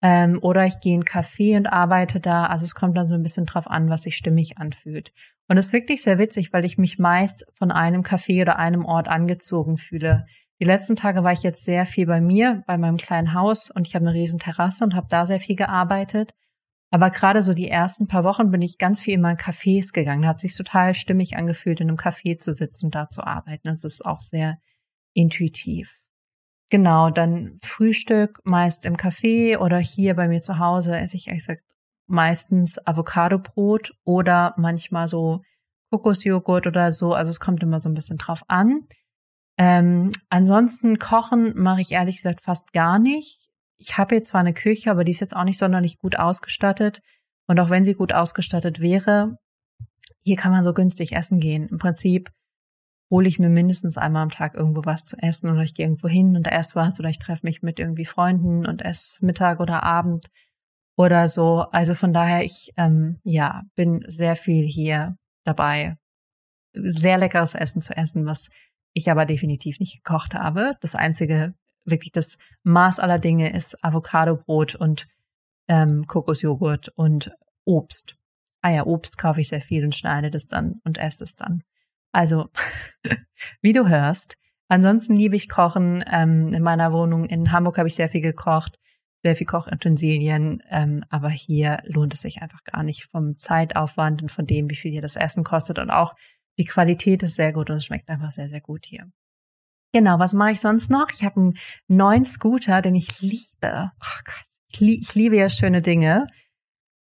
Ähm, 0.01 0.39
oder 0.41 0.65
ich 0.65 0.79
gehe 0.79 0.95
in 0.95 1.01
einen 1.01 1.23
Café 1.23 1.57
und 1.57 1.67
arbeite 1.67 2.19
da. 2.19 2.45
Also 2.45 2.65
es 2.65 2.73
kommt 2.73 2.97
dann 2.97 3.07
so 3.07 3.15
ein 3.15 3.21
bisschen 3.21 3.45
drauf 3.45 3.69
an, 3.69 3.89
was 3.89 4.03
sich 4.03 4.15
stimmig 4.15 4.57
anfühlt. 4.57 5.11
Und 5.47 5.57
es 5.57 5.67
ist 5.67 5.73
wirklich 5.73 6.01
sehr 6.01 6.17
witzig, 6.17 6.53
weil 6.53 6.65
ich 6.65 6.77
mich 6.77 6.97
meist 6.97 7.45
von 7.53 7.71
einem 7.71 8.01
Café 8.01 8.41
oder 8.41 8.57
einem 8.57 8.85
Ort 8.85 9.09
angezogen 9.09 9.77
fühle. 9.77 10.25
Die 10.59 10.65
letzten 10.65 10.95
Tage 10.95 11.23
war 11.23 11.31
ich 11.31 11.41
jetzt 11.41 11.63
sehr 11.63 11.85
viel 11.85 12.05
bei 12.05 12.19
mir, 12.19 12.63
bei 12.67 12.77
meinem 12.77 12.97
kleinen 12.97 13.33
Haus 13.33 13.71
und 13.71 13.87
ich 13.87 13.95
habe 13.95 14.05
eine 14.05 14.13
riesen 14.13 14.39
Terrasse 14.39 14.83
und 14.83 14.93
habe 14.93 15.07
da 15.09 15.25
sehr 15.25 15.39
viel 15.39 15.55
gearbeitet. 15.55 16.33
Aber 16.91 17.11
gerade 17.11 17.41
so 17.41 17.53
die 17.53 17.69
ersten 17.69 18.07
paar 18.07 18.23
Wochen 18.23 18.51
bin 18.51 18.61
ich 18.61 18.77
ganz 18.77 18.99
viel 18.99 19.13
in 19.13 19.21
meinen 19.21 19.37
Cafés 19.37 19.93
gegangen. 19.93 20.27
Hat 20.27 20.39
sich 20.39 20.55
total 20.55 20.95
stimmig 20.95 21.37
angefühlt, 21.37 21.79
in 21.79 21.87
einem 21.87 21.97
Café 21.97 22.37
zu 22.37 22.51
sitzen 22.51 22.87
und 22.87 22.95
da 22.95 23.07
zu 23.09 23.21
arbeiten. 23.21 23.67
Das 23.67 23.83
ist 23.83 24.05
auch 24.05 24.21
sehr 24.21 24.57
intuitiv. 25.13 26.01
Genau, 26.69 27.09
dann 27.09 27.57
Frühstück 27.63 28.39
meist 28.43 28.85
im 28.85 28.97
Café 28.97 29.57
oder 29.57 29.77
hier 29.77 30.15
bei 30.15 30.27
mir 30.27 30.41
zu 30.41 30.59
Hause 30.59 30.97
esse 30.97 31.15
ich 31.15 31.27
ehrlich 31.27 31.43
gesagt 31.43 31.63
meistens 32.07 32.85
Avocadobrot 32.85 33.93
oder 34.03 34.53
manchmal 34.57 35.07
so 35.07 35.41
Kokosjoghurt 35.91 36.67
oder 36.67 36.91
so. 36.91 37.13
Also 37.13 37.31
es 37.31 37.39
kommt 37.39 37.63
immer 37.63 37.79
so 37.79 37.87
ein 37.87 37.95
bisschen 37.95 38.17
drauf 38.17 38.43
an. 38.47 38.87
Ähm, 39.59 40.13
ansonsten 40.29 40.99
kochen 40.99 41.53
mache 41.57 41.81
ich 41.81 41.91
ehrlich 41.91 42.15
gesagt 42.15 42.41
fast 42.41 42.71
gar 42.71 42.97
nicht. 42.97 43.49
Ich 43.77 43.97
habe 43.97 44.15
jetzt 44.15 44.29
zwar 44.29 44.39
eine 44.39 44.53
Küche, 44.53 44.89
aber 44.89 45.03
die 45.03 45.11
ist 45.11 45.19
jetzt 45.19 45.35
auch 45.35 45.43
nicht 45.43 45.59
sonderlich 45.59 45.99
gut 45.99 46.17
ausgestattet. 46.17 47.01
Und 47.45 47.59
auch 47.59 47.69
wenn 47.69 47.83
sie 47.83 47.93
gut 47.93 48.13
ausgestattet 48.13 48.79
wäre, 48.79 49.37
hier 50.23 50.37
kann 50.37 50.53
man 50.53 50.63
so 50.63 50.73
günstig 50.73 51.11
essen 51.11 51.41
gehen. 51.41 51.67
Im 51.67 51.77
Prinzip 51.77 52.31
hole 53.11 53.27
ich 53.27 53.37
mir 53.37 53.49
mindestens 53.49 53.97
einmal 53.97 54.23
am 54.23 54.29
Tag 54.29 54.55
irgendwo 54.55 54.85
was 54.85 55.03
zu 55.03 55.17
essen 55.17 55.49
oder 55.49 55.61
ich 55.61 55.73
gehe 55.73 55.85
irgendwo 55.85 56.07
hin 56.07 56.37
und 56.37 56.47
esse 56.47 56.75
was 56.75 56.97
oder 56.99 57.09
ich 57.09 57.19
treffe 57.19 57.45
mich 57.45 57.61
mit 57.61 57.79
irgendwie 57.79 58.05
Freunden 58.05 58.65
und 58.65 58.81
esse 58.83 59.25
Mittag 59.25 59.59
oder 59.59 59.83
Abend 59.83 60.27
oder 60.95 61.27
so. 61.27 61.65
Also 61.71 61.95
von 61.95 62.13
daher, 62.13 62.45
ich 62.45 62.71
ähm, 62.77 63.19
ja 63.23 63.63
bin 63.75 64.05
sehr 64.07 64.37
viel 64.37 64.65
hier 64.65 65.17
dabei, 65.43 65.97
sehr 66.73 67.17
leckeres 67.17 67.55
Essen 67.55 67.81
zu 67.81 67.97
essen, 67.97 68.25
was 68.25 68.47
ich 68.99 69.11
aber 69.11 69.25
definitiv 69.25 69.79
nicht 69.79 70.03
gekocht 70.03 70.33
habe. 70.33 70.73
Das 70.81 70.95
einzige, 70.95 71.53
wirklich 71.85 72.11
das 72.11 72.37
Maß 72.63 72.99
aller 72.99 73.19
Dinge 73.19 73.53
ist 73.53 73.83
Avocadobrot 73.83 74.75
und 74.75 75.07
ähm, 75.67 76.05
Kokosjoghurt 76.07 76.89
und 76.95 77.31
Obst. 77.65 78.15
Ah 78.61 78.71
ja, 78.71 78.85
Obst 78.85 79.17
kaufe 79.17 79.41
ich 79.41 79.49
sehr 79.49 79.61
viel 79.61 79.83
und 79.85 79.95
schneide 79.95 80.29
das 80.29 80.47
dann 80.47 80.81
und 80.83 80.97
esse 80.97 81.23
es 81.23 81.35
dann. 81.35 81.63
Also, 82.11 82.49
wie 83.61 83.73
du 83.73 83.87
hörst. 83.87 84.37
Ansonsten 84.67 85.15
liebe 85.15 85.35
ich 85.35 85.49
Kochen. 85.49 86.03
Ähm, 86.11 86.53
in 86.53 86.63
meiner 86.63 86.91
Wohnung 86.91 87.25
in 87.25 87.51
Hamburg 87.51 87.77
habe 87.77 87.87
ich 87.87 87.95
sehr 87.95 88.09
viel 88.09 88.21
gekocht, 88.21 88.77
sehr 89.23 89.35
viel 89.35 89.47
Kochintensilien. 89.47 90.61
Ähm, 90.69 91.03
aber 91.09 91.29
hier 91.29 91.79
lohnt 91.85 92.13
es 92.13 92.21
sich 92.21 92.41
einfach 92.41 92.63
gar 92.63 92.83
nicht 92.83 93.05
vom 93.05 93.37
Zeitaufwand 93.37 94.21
und 94.21 94.31
von 94.31 94.45
dem, 94.45 94.69
wie 94.69 94.75
viel 94.75 94.91
hier 94.91 95.01
das 95.01 95.15
Essen 95.15 95.43
kostet. 95.43 95.79
Und 95.79 95.89
auch 95.89 96.15
die 96.59 96.65
Qualität 96.65 97.23
ist 97.23 97.35
sehr 97.35 97.51
gut 97.53 97.71
und 97.71 97.77
es 97.77 97.85
schmeckt 97.85 98.07
einfach 98.09 98.29
sehr, 98.29 98.49
sehr 98.49 98.61
gut 98.61 98.85
hier. 98.85 99.09
Genau, 99.91 100.19
was 100.19 100.33
mache 100.33 100.51
ich 100.51 100.59
sonst 100.59 100.91
noch? 100.91 101.09
Ich 101.11 101.23
habe 101.23 101.37
einen 101.37 101.57
neuen 101.87 102.23
Scooter, 102.23 102.83
den 102.83 102.93
ich 102.93 103.19
liebe. 103.19 103.91
Oh 103.99 104.19
Gott, 104.23 104.45
ich, 104.67 104.79
lieb, 104.79 105.01
ich 105.01 105.15
liebe 105.15 105.37
ja 105.37 105.49
schöne 105.49 105.81
Dinge 105.81 106.27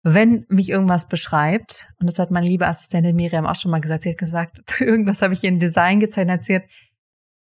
wenn 0.03 0.45
mich 0.49 0.69
irgendwas 0.69 1.07
beschreibt, 1.07 1.87
und 1.99 2.07
das 2.07 2.19
hat 2.19 2.29
meine 2.29 2.45
liebe 2.45 2.67
Assistentin 2.67 3.15
Miriam 3.15 3.45
auch 3.45 3.55
schon 3.55 3.71
mal 3.71 3.79
gesagt, 3.79 4.03
sie 4.03 4.11
hat 4.11 4.17
gesagt, 4.17 4.59
irgendwas 4.81 5.21
habe 5.21 5.33
ich 5.33 5.43
in 5.43 5.59
Design 5.59 5.99
gezeichnet, 5.99 6.39
erzählt. 6.39 6.63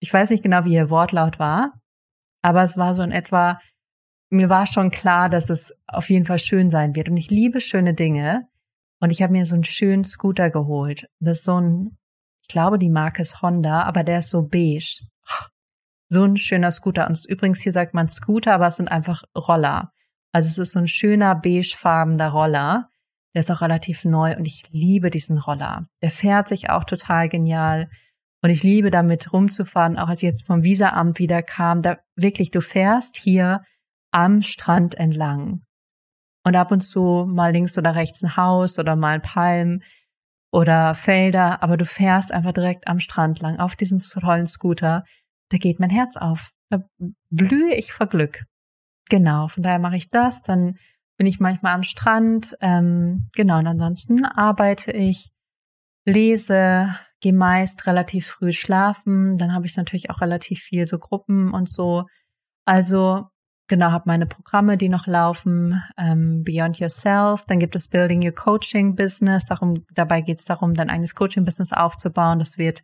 Ich 0.00 0.12
weiß 0.12 0.30
nicht 0.30 0.42
genau, 0.42 0.64
wie 0.64 0.74
ihr 0.74 0.90
Wortlaut 0.90 1.38
war, 1.38 1.72
aber 2.42 2.62
es 2.62 2.76
war 2.76 2.94
so 2.94 3.02
in 3.02 3.10
etwa, 3.10 3.58
mir 4.30 4.48
war 4.48 4.66
schon 4.66 4.90
klar, 4.90 5.28
dass 5.28 5.50
es 5.50 5.80
auf 5.86 6.10
jeden 6.10 6.26
Fall 6.26 6.38
schön 6.38 6.70
sein 6.70 6.94
wird. 6.94 7.08
Und 7.08 7.16
ich 7.16 7.30
liebe 7.30 7.60
schöne 7.60 7.94
Dinge. 7.94 8.46
Und 9.00 9.10
ich 9.10 9.22
habe 9.22 9.32
mir 9.32 9.44
so 9.44 9.54
einen 9.54 9.64
schönen 9.64 10.04
Scooter 10.04 10.50
geholt. 10.50 11.08
Das 11.20 11.38
ist 11.38 11.44
so 11.44 11.60
ein, 11.60 11.98
ich 12.42 12.48
glaube, 12.48 12.78
die 12.78 12.90
Marke 12.90 13.22
ist 13.22 13.42
Honda, 13.42 13.82
aber 13.82 14.04
der 14.04 14.18
ist 14.18 14.30
so 14.30 14.48
beige. 14.48 15.04
So 16.08 16.22
ein 16.22 16.36
schöner 16.36 16.70
Scooter. 16.70 17.06
Und 17.08 17.24
übrigens, 17.24 17.60
hier 17.60 17.72
sagt 17.72 17.94
man 17.94 18.08
Scooter, 18.08 18.54
aber 18.54 18.68
es 18.68 18.76
sind 18.76 18.88
einfach 18.88 19.24
Roller. 19.36 19.90
Also 20.32 20.48
es 20.48 20.58
ist 20.58 20.72
so 20.72 20.78
ein 20.78 20.88
schöner 20.88 21.34
beigefarbener 21.34 22.28
Roller. 22.30 22.88
Der 23.34 23.40
ist 23.40 23.50
auch 23.50 23.62
relativ 23.62 24.04
neu 24.04 24.36
und 24.36 24.46
ich 24.46 24.64
liebe 24.70 25.10
diesen 25.10 25.38
Roller. 25.38 25.86
Der 26.02 26.10
fährt 26.10 26.46
sich 26.48 26.70
auch 26.70 26.84
total 26.84 27.28
genial. 27.28 27.88
Und 28.42 28.50
ich 28.50 28.62
liebe 28.62 28.90
damit 28.90 29.32
rumzufahren, 29.32 29.98
auch 29.98 30.08
als 30.08 30.22
ich 30.22 30.26
jetzt 30.26 30.46
vom 30.46 30.62
Visaamt 30.62 31.18
wieder 31.18 31.42
kam. 31.42 31.82
Da 31.82 31.98
wirklich, 32.14 32.50
du 32.50 32.60
fährst 32.60 33.16
hier 33.16 33.62
am 34.12 34.42
Strand 34.42 34.94
entlang. 34.96 35.62
Und 36.44 36.56
ab 36.56 36.70
und 36.72 36.80
zu 36.80 37.26
mal 37.26 37.52
links 37.52 37.76
oder 37.78 37.94
rechts 37.94 38.22
ein 38.22 38.36
Haus 38.36 38.78
oder 38.78 38.96
mal 38.96 39.14
ein 39.14 39.22
Palm 39.22 39.80
oder 40.52 40.94
Felder, 40.94 41.62
aber 41.64 41.76
du 41.76 41.84
fährst 41.84 42.30
einfach 42.30 42.52
direkt 42.52 42.86
am 42.86 43.00
Strand 43.00 43.40
lang 43.40 43.58
auf 43.58 43.74
diesem 43.74 43.98
tollen 43.98 44.46
Scooter. 44.46 45.04
Da 45.48 45.58
geht 45.58 45.80
mein 45.80 45.90
Herz 45.90 46.16
auf. 46.16 46.52
Da 46.70 46.78
blühe 47.30 47.74
ich 47.74 47.92
vor 47.92 48.06
Glück. 48.06 48.44
Genau, 49.08 49.48
von 49.48 49.62
daher 49.62 49.80
mache 49.80 49.96
ich 49.96 50.10
das. 50.10 50.42
Dann 50.42 50.78
bin 51.16 51.26
ich 51.26 51.40
manchmal 51.40 51.74
am 51.74 51.82
Strand. 51.82 52.56
Ähm, 52.60 53.26
genau, 53.34 53.58
und 53.58 53.66
ansonsten 53.66 54.24
arbeite 54.24 54.92
ich, 54.92 55.32
lese, 56.04 56.94
gehe 57.20 57.32
meist 57.32 57.86
relativ 57.86 58.26
früh 58.26 58.52
schlafen. 58.52 59.36
Dann 59.38 59.54
habe 59.54 59.66
ich 59.66 59.76
natürlich 59.76 60.10
auch 60.10 60.20
relativ 60.20 60.60
viel 60.60 60.86
so 60.86 60.98
Gruppen 60.98 61.52
und 61.52 61.68
so. 61.68 62.04
Also 62.64 63.24
genau, 63.66 63.90
habe 63.90 64.04
meine 64.06 64.26
Programme, 64.26 64.76
die 64.76 64.88
noch 64.88 65.06
laufen, 65.06 65.82
ähm, 65.98 66.42
Beyond 66.44 66.78
Yourself. 66.78 67.44
Dann 67.46 67.58
gibt 67.58 67.74
es 67.76 67.88
Building 67.88 68.24
Your 68.24 68.32
Coaching 68.32 68.94
Business. 68.94 69.44
Darum, 69.44 69.74
dabei 69.94 70.20
geht 70.20 70.38
es 70.38 70.44
darum, 70.44 70.74
dein 70.74 70.90
eigenes 70.90 71.14
Coaching 71.14 71.44
Business 71.44 71.72
aufzubauen. 71.72 72.38
Das 72.38 72.58
wird 72.58 72.82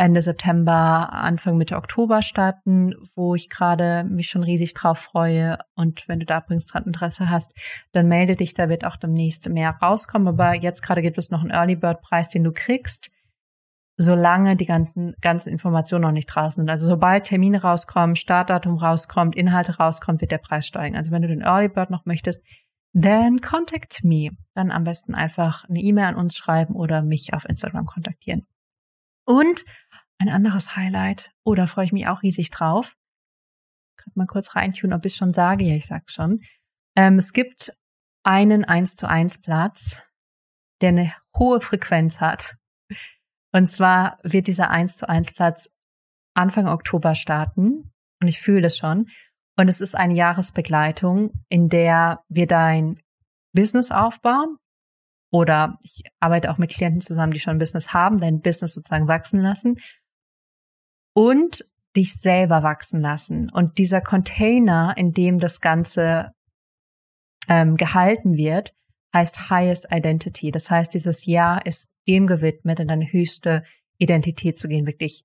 Ende 0.00 0.22
September, 0.22 1.12
Anfang 1.12 1.58
Mitte 1.58 1.76
Oktober 1.76 2.22
starten, 2.22 2.94
wo 3.14 3.34
ich 3.34 3.50
gerade 3.50 4.04
mich 4.04 4.30
schon 4.30 4.42
riesig 4.42 4.72
drauf 4.72 4.98
freue. 4.98 5.58
Und 5.74 6.08
wenn 6.08 6.20
du 6.20 6.24
da 6.24 6.38
übrigens 6.38 6.68
dran 6.68 6.84
Interesse 6.84 7.28
hast, 7.28 7.52
dann 7.92 8.08
melde 8.08 8.34
dich, 8.34 8.54
da 8.54 8.70
wird 8.70 8.86
auch 8.86 8.96
demnächst 8.96 9.50
mehr 9.50 9.76
rauskommen. 9.82 10.28
Aber 10.28 10.54
jetzt 10.54 10.82
gerade 10.82 11.02
gibt 11.02 11.18
es 11.18 11.30
noch 11.30 11.42
einen 11.42 11.50
Early 11.50 11.76
Bird 11.76 12.00
Preis, 12.00 12.30
den 12.30 12.44
du 12.44 12.52
kriegst, 12.52 13.09
solange 14.00 14.56
die 14.56 14.64
ganzen, 14.64 15.14
ganzen 15.20 15.50
Informationen 15.50 16.02
noch 16.02 16.12
nicht 16.12 16.26
draußen 16.26 16.62
sind. 16.62 16.70
Also 16.70 16.86
sobald 16.86 17.24
Termine 17.24 17.60
rauskommen, 17.60 18.16
Startdatum 18.16 18.78
rauskommt, 18.78 19.36
Inhalte 19.36 19.76
rauskommt, 19.76 20.22
wird 20.22 20.32
der 20.32 20.38
Preis 20.38 20.66
steigen. 20.66 20.96
Also 20.96 21.12
wenn 21.12 21.20
du 21.20 21.28
den 21.28 21.42
Early 21.42 21.68
Bird 21.68 21.90
noch 21.90 22.06
möchtest, 22.06 22.42
then 22.94 23.40
contact 23.40 24.02
me. 24.02 24.30
Dann 24.54 24.70
am 24.70 24.84
besten 24.84 25.14
einfach 25.14 25.68
eine 25.68 25.80
E-Mail 25.80 26.06
an 26.06 26.16
uns 26.16 26.34
schreiben 26.34 26.74
oder 26.76 27.02
mich 27.02 27.34
auf 27.34 27.44
Instagram 27.46 27.84
kontaktieren. 27.84 28.46
Und 29.26 29.64
ein 30.18 30.30
anderes 30.30 30.76
Highlight, 30.76 31.32
oh, 31.44 31.54
da 31.54 31.66
freue 31.66 31.84
ich 31.84 31.92
mich 31.92 32.06
auch 32.06 32.22
riesig 32.22 32.50
drauf. 32.50 32.96
Kann 33.98 34.12
mal 34.14 34.26
kurz 34.26 34.56
reintun, 34.56 34.94
ob 34.94 35.04
ich 35.04 35.14
schon 35.14 35.34
sage. 35.34 35.64
Ja, 35.64 35.74
ich 35.74 35.86
sag's 35.86 36.14
schon. 36.14 36.40
Ähm, 36.96 37.16
es 37.16 37.34
gibt 37.34 37.70
einen 38.22 38.64
1 38.64 38.96
zu 38.96 39.06
1 39.06 39.42
Platz, 39.42 39.96
der 40.80 40.88
eine 40.88 41.12
hohe 41.36 41.60
Frequenz 41.60 42.18
hat. 42.18 42.56
Und 43.52 43.66
zwar 43.66 44.18
wird 44.22 44.46
dieser 44.46 44.70
1 44.70 44.96
zu 44.96 45.08
1 45.08 45.32
Platz 45.34 45.68
Anfang 46.34 46.68
Oktober 46.68 47.14
starten. 47.14 47.92
Und 48.20 48.28
ich 48.28 48.40
fühle 48.40 48.62
das 48.62 48.76
schon. 48.76 49.08
Und 49.56 49.68
es 49.68 49.80
ist 49.80 49.94
eine 49.94 50.14
Jahresbegleitung, 50.14 51.32
in 51.48 51.68
der 51.68 52.20
wir 52.28 52.46
dein 52.46 53.00
Business 53.52 53.90
aufbauen. 53.90 54.56
Oder 55.32 55.78
ich 55.84 56.02
arbeite 56.18 56.50
auch 56.50 56.58
mit 56.58 56.70
Klienten 56.70 57.00
zusammen, 57.00 57.32
die 57.32 57.40
schon 57.40 57.56
ein 57.56 57.58
Business 57.58 57.92
haben, 57.92 58.18
dein 58.18 58.40
Business 58.40 58.72
sozusagen 58.72 59.06
wachsen 59.06 59.40
lassen 59.40 59.76
und 61.14 61.64
dich 61.96 62.14
selber 62.14 62.62
wachsen 62.62 63.00
lassen. 63.00 63.50
Und 63.50 63.78
dieser 63.78 64.00
Container, 64.00 64.94
in 64.96 65.12
dem 65.12 65.38
das 65.38 65.60
Ganze 65.60 66.32
ähm, 67.48 67.76
gehalten 67.76 68.36
wird, 68.36 68.72
heißt 69.14 69.50
Highest 69.50 69.86
Identity. 69.90 70.50
Das 70.50 70.70
heißt, 70.70 70.94
dieses 70.94 71.26
Jahr 71.26 71.66
ist 71.66 71.89
dem 72.10 72.26
gewidmet, 72.26 72.80
in 72.80 72.88
deine 72.88 73.12
höchste 73.12 73.62
Identität 73.98 74.56
zu 74.56 74.66
gehen, 74.66 74.86
wirklich 74.86 75.24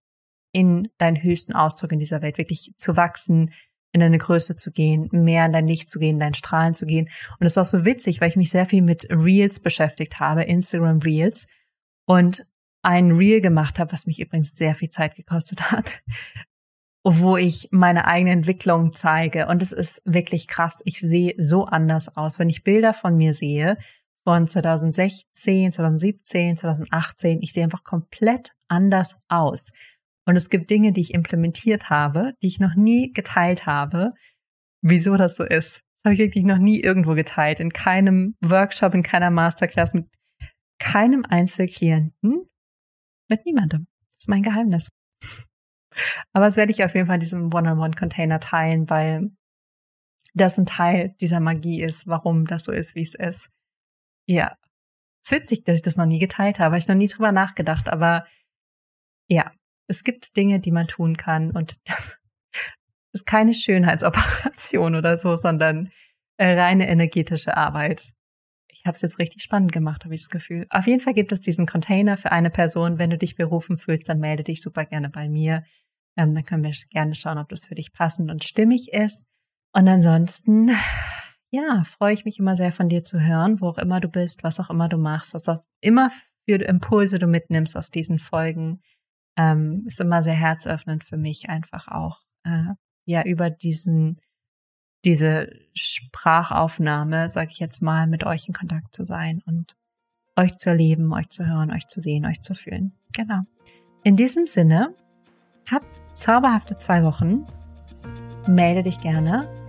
in 0.52 0.89
deinen 1.00 1.21
höchsten 1.21 1.54
Ausdruck 1.54 1.91
in 1.91 2.00
dieser 2.00 2.21
Welt, 2.21 2.38
wirklich 2.38 2.74
zu 2.78 2.95
wachsen, 2.95 3.52
in 3.91 4.02
deine 4.02 4.19
Größe 4.19 4.56
zu 4.56 4.71
gehen, 4.71 5.10
mehr 5.12 5.45
in 5.45 5.52
dein 5.52 5.67
Licht 5.67 5.89
zu 5.89 6.00
gehen, 6.00 6.15
in 6.15 6.19
dein 6.19 6.34
Strahlen 6.34 6.74
zu 6.74 6.86
gehen. 6.86 7.10
Und 7.39 7.45
es 7.48 7.58
auch 7.58 7.65
so 7.65 7.86
witzig, 7.86 8.21
weil 8.21 8.30
ich 8.30 8.36
mich 8.36 8.52
sehr 8.52 8.65
viel 8.65 8.82
mit 8.82 9.08
Reels 9.10 9.60
beschäftigt 9.60 10.19
habe, 10.19 10.43
Instagram 10.43 11.00
Reels. 11.00 11.48
Und 12.06 12.45
ein 12.84 13.13
Reel 13.13 13.41
gemacht 13.41 13.80
habe, 13.80 13.91
was 13.91 14.06
mich 14.06 14.19
übrigens 14.19 14.56
sehr 14.56 14.76
viel 14.76 14.89
Zeit 14.89 15.15
gekostet 15.15 15.71
hat, 15.71 16.04
wo 17.04 17.36
ich 17.36 17.69
meine 17.71 18.06
eigene 18.06 18.32
Entwicklung 18.32 18.93
zeige. 18.93 19.48
Und 19.48 19.62
es 19.62 19.71
ist 19.71 20.02
wirklich 20.06 20.48
krass. 20.48 20.82
Ich 20.86 21.00
sehe 21.00 21.34
so 21.38 21.65
anders 21.65 22.15
aus. 22.15 22.38
Wenn 22.38 22.50
ich 22.50 22.63
Bilder 22.63 22.93
von 22.93 23.17
mir 23.17 23.34
sehe, 23.34 23.78
von 24.26 24.48
2016, 24.48 25.72
2017, 25.72 26.58
2018, 26.58 27.42
ich 27.42 27.54
sehe 27.54 27.64
einfach 27.64 27.84
komplett 27.84 28.54
anders 28.68 29.22
aus. 29.28 29.72
Und 30.28 30.36
es 30.36 30.50
gibt 30.50 30.72
Dinge, 30.72 30.92
die 30.92 31.02
ich 31.02 31.14
implementiert 31.14 31.90
habe, 31.90 32.34
die 32.42 32.48
ich 32.48 32.60
noch 32.60 32.76
nie 32.76 33.14
geteilt 33.14 33.66
habe. 33.68 34.10
Wieso 34.82 35.16
das 35.16 35.36
so 35.36 35.44
ist, 35.44 35.82
das 36.06 36.12
habe 36.12 36.14
ich 36.16 36.20
wirklich 36.20 36.46
noch 36.46 36.58
nie 36.58 36.80
irgendwo 36.80 37.14
geteilt. 37.14 37.60
In 37.60 37.72
keinem 37.72 38.36
Workshop, 38.42 38.94
in 38.96 39.04
keiner 39.04 39.30
Masterclass, 39.30 39.94
mit 39.94 40.08
keinem 40.80 41.26
Einzelklienten, 41.26 42.50
mit 43.30 43.46
niemandem. 43.46 43.88
Das 44.08 44.18
ist 44.20 44.30
mein 44.30 44.44
Geheimnis. 44.44 44.90
Aber 46.34 46.46
das 46.46 46.58
werde 46.58 46.72
ich 46.72 46.84
auf 46.84 46.94
jeden 46.94 47.08
Fall 47.08 47.16
in 47.16 47.22
diesem 47.22 47.54
One-on-One-Container 47.54 48.40
teilen, 48.40 48.90
weil 48.90 49.32
das 50.34 50.58
ein 50.58 50.66
Teil 50.66 51.16
dieser 51.22 51.40
Magie 51.40 51.82
ist, 51.82 52.06
warum 52.08 52.46
das 52.46 52.64
so 52.64 52.72
ist, 52.72 52.96
wie 52.96 53.02
es 53.02 53.16
ist. 53.16 53.55
Ja, 54.28 54.58
es 55.24 55.32
ist 55.32 55.42
witzig, 55.42 55.64
dass 55.66 55.78
ich 55.78 55.82
das 55.82 55.96
noch 55.96 56.06
nie 56.06 56.20
geteilt 56.20 56.60
habe. 56.60 56.78
Ich 56.78 56.88
noch 56.88 56.96
nie 56.96 57.08
drüber 57.08 57.32
nachgedacht, 57.32 57.90
aber 57.90 58.26
ja, 59.28 59.52
es 59.88 60.04
gibt 60.04 60.36
Dinge, 60.38 60.60
die 60.60 60.72
man 60.72 60.88
tun 60.88 61.18
kann 61.18 61.52
und 61.52 61.80
das 61.88 62.18
ist 63.14 63.26
keine 63.26 63.54
Schönheitsoperation 63.54 64.96
oder 64.96 65.18
so, 65.18 65.36
sondern 65.36 65.90
äh, 66.38 66.60
reine 66.60 66.88
energetische 66.88 67.56
Arbeit. 67.56 68.12
Ich 68.68 68.86
habe 68.86 68.96
es 68.96 69.02
jetzt 69.02 69.20
richtig 69.20 69.42
spannend 69.42 69.72
gemacht, 69.72 70.04
habe 70.04 70.14
ich 70.14 70.22
das 70.22 70.30
Gefühl. 70.30 70.68
Auf 70.70 70.86
jeden 70.86 71.00
Fall 71.00 71.14
gibt 71.14 71.32
es 71.32 71.40
diesen 71.40 71.66
Container 71.66 72.18
für 72.18 72.32
eine 72.32 72.50
Person. 72.50 73.00
Wenn 73.00 73.10
du 73.10 73.18
dich 73.18 73.36
berufen 73.36 73.78
fühlst, 73.78 74.10
dann 74.10 74.20
melde 74.20 74.44
dich 74.44 74.62
super 74.62 74.86
gerne 74.86 75.10
bei 75.10 75.30
mir. 75.30 75.64
Ähm, 76.18 76.34
dann 76.34 76.46
können 76.46 76.64
wir 76.64 76.74
gerne 76.90 77.16
schauen, 77.16 77.38
ob 77.38 77.50
das 77.50 77.66
für 77.66 77.76
dich 77.76 77.94
passend 77.94 78.30
und 78.30 78.44
stimmig 78.44 78.92
ist. 78.92 79.28
Und 79.74 79.88
ansonsten, 79.88 80.72
ja, 81.56 81.84
freue 81.86 82.13
ich 82.13 82.26
mich 82.26 82.39
immer 82.39 82.56
sehr 82.56 82.72
von 82.72 82.89
dir 82.89 83.02
zu 83.02 83.20
hören, 83.20 83.62
wo 83.62 83.68
auch 83.68 83.78
immer 83.78 84.00
du 84.00 84.10
bist, 84.10 84.44
was 84.44 84.60
auch 84.60 84.70
immer 84.70 84.89
du 84.89 84.98
machst, 84.98 85.34
was 85.34 85.48
auch 85.48 85.63
immer 85.82 86.10
für 86.46 86.56
Impulse 86.56 87.18
du 87.18 87.28
mitnimmst 87.28 87.76
aus 87.78 87.91
diesen 87.91 88.20
Folgen. 88.20 88.82
Ähm, 89.38 89.84
ist 89.88 90.00
immer 90.00 90.24
sehr 90.24 90.34
herzöffnend 90.34 91.04
für 91.04 91.18
mich 91.18 91.50
einfach 91.50 91.88
auch, 91.88 92.22
äh, 92.44 92.74
ja, 93.06 93.24
über 93.24 93.50
diesen, 93.50 94.20
diese 95.04 95.50
Sprachaufnahme, 95.74 97.30
sage 97.30 97.52
ich 97.52 97.60
jetzt 97.60 97.82
mal, 97.82 98.08
mit 98.08 98.26
euch 98.26 98.48
in 98.48 98.54
Kontakt 98.54 98.94
zu 98.94 99.06
sein 99.06 99.41
und 99.46 99.76
euch 100.36 100.56
zu 100.56 100.70
erleben, 100.70 101.13
euch 101.13 101.30
zu 101.30 101.46
hören, 101.46 101.72
euch 101.72 101.88
zu 101.88 102.02
sehen, 102.02 102.26
euch 102.26 102.41
zu 102.41 102.54
fühlen. 102.54 102.94
Genau. 103.13 103.41
In 104.04 104.15
diesem 104.15 104.48
Sinne, 104.48 104.94
habt 105.70 105.88
zauberhafte 106.13 106.78
zwei 106.78 107.04
Wochen. 107.04 107.46
Melde 108.48 108.84
dich 108.84 109.00
gerne. 109.00 109.64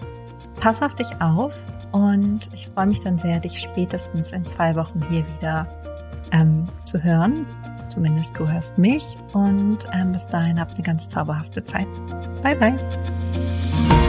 Pass 0.60 0.82
auf 0.82 0.94
dich 0.94 1.08
auf 1.20 1.52
und 1.92 2.48
ich 2.52 2.68
freue 2.68 2.86
mich 2.86 3.00
dann 3.00 3.18
sehr, 3.18 3.40
dich 3.40 3.60
spätestens 3.60 4.32
in 4.32 4.46
zwei 4.46 4.74
Wochen 4.74 5.02
hier 5.08 5.24
wieder 5.36 5.66
ähm, 6.32 6.68
zu 6.84 7.02
hören. 7.02 7.46
Zumindest 7.88 8.38
du 8.38 8.48
hörst 8.48 8.76
mich 8.78 9.04
und 9.32 9.78
ähm, 9.92 10.12
bis 10.12 10.26
dahin 10.28 10.58
habt 10.58 10.74
eine 10.74 10.82
ganz 10.82 11.08
zauberhafte 11.08 11.62
Zeit. 11.64 11.86
Bye 12.42 12.56
bye. 12.56 14.02